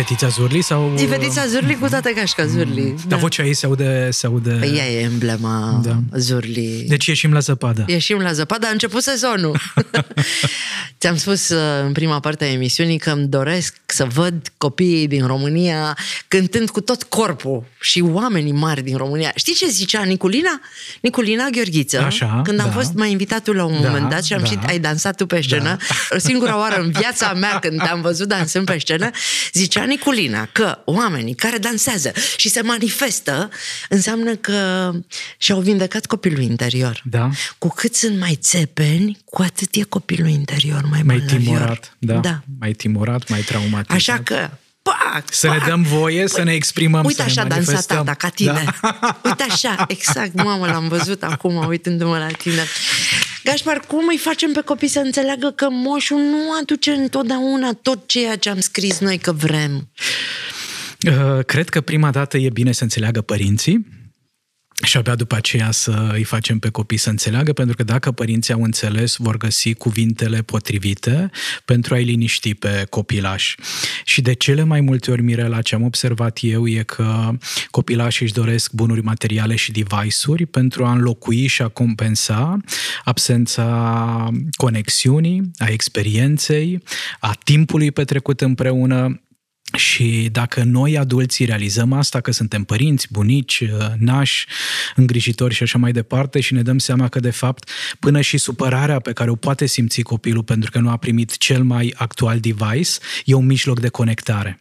fetița 0.00 0.28
Zurli 0.28 0.62
sau... 0.62 0.94
E 0.98 1.06
fetița 1.06 1.46
Zurli 1.46 1.76
cu 1.80 1.88
toată 1.88 2.10
Gașca 2.10 2.46
Zurli. 2.46 2.94
Dar 3.08 3.18
vocea 3.18 3.44
ei 3.44 3.54
se 3.54 3.66
aude... 3.66 4.08
Se 4.10 4.26
aude... 4.26 4.50
Păi 4.50 4.76
ea 4.76 4.90
e 4.90 5.00
emblema 5.00 5.80
Da. 5.84 5.98
Zurli. 6.18 6.84
Deci 6.88 7.06
ieșim 7.06 7.32
la 7.32 7.38
zăpadă. 7.38 7.84
Ieșim 7.86 8.18
la 8.18 8.32
zăpadă, 8.32 8.66
a 8.66 8.70
început 8.70 9.02
sezonul. 9.02 9.60
Ți-am 11.00 11.16
spus 11.16 11.48
uh, 11.48 11.58
în 11.84 11.92
prima 11.92 12.20
parte 12.20 12.44
a 12.44 12.48
emisiunii 12.50 12.98
că 12.98 13.10
îmi 13.10 13.26
doresc 13.26 13.74
să 13.86 14.04
văd 14.04 14.52
copiii 14.58 15.06
din 15.08 15.26
România 15.26 15.96
cântând 16.28 16.70
cu 16.70 16.80
tot 16.80 17.02
corpul 17.02 17.64
și 17.80 18.00
oamenii 18.00 18.52
mari 18.52 18.82
din 18.82 18.96
România. 18.96 19.32
Știi 19.34 19.54
ce 19.54 19.66
zicea 19.68 20.02
Niculina? 20.02 20.60
Niculina 21.00 21.48
Gheorghiță, 21.50 22.00
Așa, 22.00 22.40
când 22.44 22.60
am 22.60 22.66
da. 22.66 22.72
fost 22.72 22.92
mai 22.94 23.10
invitatul 23.10 23.56
la 23.56 23.64
un 23.64 23.82
Da, 23.82 23.88
moment 23.88 24.10
dat 24.10 24.24
și 24.24 24.32
am 24.32 24.40
da. 24.40 24.46
și 24.46 24.58
ai 24.66 24.78
dansat 24.78 25.16
tu 25.16 25.26
pe 25.26 25.40
scenă, 25.40 25.76
o 26.10 26.18
singura 26.18 26.58
oară 26.58 26.80
în 26.80 26.90
viața 26.90 27.32
mea 27.32 27.58
când 27.58 27.82
te-am 27.82 28.00
văzut 28.00 28.28
dansând 28.28 28.64
pe 28.66 28.78
scenă, 28.78 29.10
zicea 29.52 29.84
Niculina 29.90 30.46
că 30.52 30.78
oamenii 30.84 31.34
care 31.34 31.58
dansează 31.58 32.12
și 32.36 32.48
se 32.48 32.62
manifestă 32.62 33.50
înseamnă 33.88 34.34
că 34.36 34.90
și-au 35.38 35.60
vindecat 35.60 36.06
copilul 36.06 36.40
interior. 36.42 37.02
Da. 37.04 37.30
Cu 37.58 37.68
cât 37.68 37.94
sunt 37.94 38.18
mai 38.18 38.38
țepeni, 38.40 39.18
cu 39.24 39.42
atât 39.42 39.74
e 39.74 39.82
copilul 39.82 40.28
interior 40.28 40.82
mai, 40.90 41.02
Mai 41.02 41.16
bolnavior. 41.16 41.40
timorat. 41.56 41.96
Da. 41.98 42.14
da. 42.14 42.42
Mai 42.58 42.72
timorat, 42.72 43.28
mai 43.28 43.40
traumatizat. 43.40 43.96
Așa 43.96 44.18
că, 44.22 44.50
pac, 44.82 45.24
Să 45.30 45.48
ne 45.48 45.56
pac. 45.56 45.66
dăm 45.68 45.82
voie 45.82 46.28
să 46.28 46.42
ne 46.42 46.52
exprimăm, 46.52 47.04
Uite 47.04 47.14
să 47.16 47.22
ne 47.22 47.28
așa 47.30 47.42
dansa 47.48 47.54
manifestăm. 47.64 47.96
tata, 47.96 48.14
ca 48.14 48.28
tine. 48.28 48.64
Da. 48.82 49.18
Uite 49.24 49.44
așa, 49.50 49.84
exact, 49.88 50.34
mamă, 50.42 50.66
l-am 50.66 50.88
văzut 50.88 51.22
acum 51.22 51.66
uitându-mă 51.66 52.18
la 52.18 52.26
tine. 52.26 52.64
Gașpar, 53.44 53.80
cum 53.86 54.06
îi 54.08 54.18
facem 54.18 54.52
pe 54.52 54.60
copii 54.60 54.88
să 54.88 54.98
înțeleagă 54.98 55.50
că 55.50 55.66
moșul 55.70 56.18
nu 56.18 56.38
aduce 56.60 56.90
întotdeauna 56.90 57.70
tot 57.82 58.06
ceea 58.08 58.36
ce 58.36 58.50
am 58.50 58.60
scris 58.60 58.98
noi 58.98 59.18
că 59.18 59.32
vrem? 59.32 59.88
Uh, 61.08 61.44
Cred 61.44 61.68
că 61.68 61.80
prima 61.80 62.10
dată 62.10 62.36
e 62.38 62.48
bine 62.50 62.72
să 62.72 62.82
înțeleagă 62.82 63.20
părinții 63.20 63.86
și 64.82 64.96
abia 64.96 65.14
după 65.14 65.34
aceea 65.34 65.70
să 65.70 66.10
îi 66.12 66.24
facem 66.24 66.58
pe 66.58 66.68
copii 66.68 66.96
să 66.96 67.10
înțeleagă, 67.10 67.52
pentru 67.52 67.76
că 67.76 67.82
dacă 67.82 68.10
părinții 68.10 68.54
au 68.54 68.62
înțeles, 68.62 69.16
vor 69.16 69.36
găsi 69.36 69.74
cuvintele 69.74 70.42
potrivite 70.42 71.30
pentru 71.64 71.94
a-i 71.94 72.04
liniști 72.04 72.54
pe 72.54 72.86
copilași. 72.90 73.56
Și 74.04 74.20
de 74.20 74.32
cele 74.32 74.62
mai 74.62 74.80
multe 74.80 75.10
ori, 75.10 75.22
Mirela, 75.22 75.62
ce 75.62 75.74
am 75.74 75.82
observat 75.82 76.38
eu 76.40 76.66
e 76.66 76.82
că 76.82 77.30
copilașii 77.70 78.24
își 78.24 78.34
doresc 78.34 78.72
bunuri 78.72 79.02
materiale 79.02 79.56
și 79.56 79.72
device-uri 79.72 80.46
pentru 80.46 80.84
a 80.84 80.92
înlocui 80.92 81.46
și 81.46 81.62
a 81.62 81.68
compensa 81.68 82.56
absența 83.04 84.28
conexiunii, 84.56 85.50
a 85.58 85.66
experienței, 85.66 86.82
a 87.20 87.38
timpului 87.44 87.92
petrecut 87.92 88.40
împreună 88.40 89.20
și 89.76 90.28
dacă 90.32 90.62
noi, 90.62 90.98
adulții, 90.98 91.44
realizăm 91.44 91.92
asta, 91.92 92.20
că 92.20 92.30
suntem 92.30 92.64
părinți, 92.64 93.06
bunici, 93.10 93.64
nași, 93.98 94.46
îngrijitori 94.96 95.54
și 95.54 95.62
așa 95.62 95.78
mai 95.78 95.92
departe 95.92 96.40
și 96.40 96.54
ne 96.54 96.62
dăm 96.62 96.78
seama 96.78 97.08
că, 97.08 97.20
de 97.20 97.30
fapt, 97.30 97.70
până 97.98 98.20
și 98.20 98.38
supărarea 98.38 99.00
pe 99.00 99.12
care 99.12 99.30
o 99.30 99.34
poate 99.34 99.66
simți 99.66 100.02
copilul 100.02 100.42
pentru 100.42 100.70
că 100.70 100.78
nu 100.78 100.90
a 100.90 100.96
primit 100.96 101.36
cel 101.36 101.62
mai 101.62 101.94
actual 101.96 102.40
device, 102.40 102.90
e 103.24 103.34
un 103.34 103.46
mijloc 103.46 103.80
de 103.80 103.88
conectare. 103.88 104.60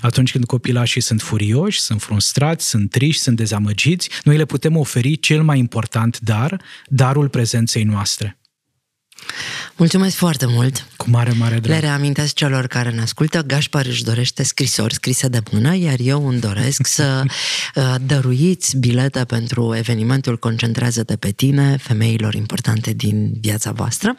Atunci 0.00 0.32
când 0.32 0.44
copilașii 0.44 1.00
sunt 1.00 1.20
furioși, 1.20 1.80
sunt 1.80 2.02
frustrați, 2.02 2.68
sunt 2.68 2.90
triști, 2.90 3.22
sunt 3.22 3.36
dezamăgiți, 3.36 4.10
noi 4.24 4.36
le 4.36 4.44
putem 4.44 4.76
oferi 4.76 5.20
cel 5.20 5.42
mai 5.42 5.58
important 5.58 6.18
dar, 6.20 6.60
darul 6.86 7.28
prezenței 7.28 7.82
noastre. 7.82 8.39
Mulțumesc 9.76 10.16
foarte 10.16 10.46
mult! 10.46 10.86
Cu 10.96 11.10
mare, 11.10 11.32
mare 11.38 11.54
Le 11.54 11.60
drag. 11.60 11.80
reamintesc 11.80 12.34
celor 12.34 12.66
care 12.66 12.90
ne 12.90 13.00
ascultă, 13.00 13.42
Gașpar 13.42 13.86
își 13.86 14.04
dorește 14.04 14.42
scrisori 14.42 14.94
scrise 14.94 15.28
de 15.28 15.40
mână, 15.50 15.76
iar 15.76 15.96
eu 15.98 16.28
îmi 16.28 16.40
doresc 16.40 16.86
să 16.86 17.22
uh, 17.74 17.94
dăruiți 18.00 18.76
bilete 18.76 19.24
pentru 19.24 19.74
evenimentul 19.76 20.38
Concentrează-te 20.38 21.16
pe 21.16 21.30
tine, 21.30 21.76
femeilor 21.76 22.34
importante 22.34 22.92
din 22.92 23.32
viața 23.40 23.72
voastră. 23.72 24.14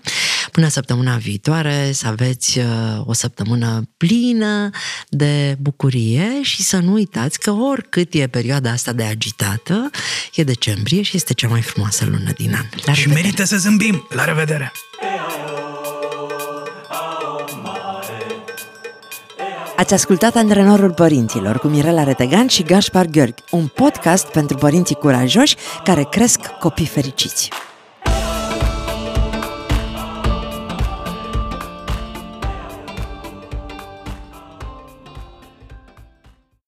Până 0.51 0.67
săptămâna 0.67 1.15
viitoare 1.15 1.91
să 1.93 2.07
aveți 2.07 2.59
uh, 2.59 2.65
o 3.05 3.13
săptămână 3.13 3.81
plină 3.97 4.69
de 5.09 5.55
bucurie 5.59 6.41
și 6.41 6.61
să 6.61 6.77
nu 6.77 6.91
uitați 6.91 7.39
că 7.39 7.51
oricât 7.51 8.13
e 8.13 8.27
perioada 8.27 8.71
asta 8.71 8.91
de 8.93 9.03
agitată, 9.03 9.89
e 10.35 10.43
decembrie 10.43 11.01
și 11.01 11.15
este 11.15 11.33
cea 11.33 11.47
mai 11.47 11.61
frumoasă 11.61 12.05
lună 12.05 12.31
din 12.37 12.53
an. 12.55 12.65
La 12.85 12.93
Și 12.93 13.01
revedere! 13.01 13.21
merită 13.21 13.43
să 13.43 13.57
zâmbim. 13.57 14.07
La 14.09 14.25
revedere! 14.25 14.71
Ați 19.75 19.93
ascultat 19.93 20.35
Antrenorul 20.35 20.93
Părinților 20.93 21.59
cu 21.59 21.67
Mirela 21.67 22.03
Retegan 22.03 22.47
și 22.47 22.63
Gaspar 22.63 23.05
Gheorghi, 23.05 23.43
un 23.51 23.67
podcast 23.67 24.27
pentru 24.27 24.57
părinții 24.57 24.95
curajoși 24.95 25.55
care 25.83 26.07
cresc 26.11 26.39
copii 26.59 26.85
fericiți. 26.85 27.49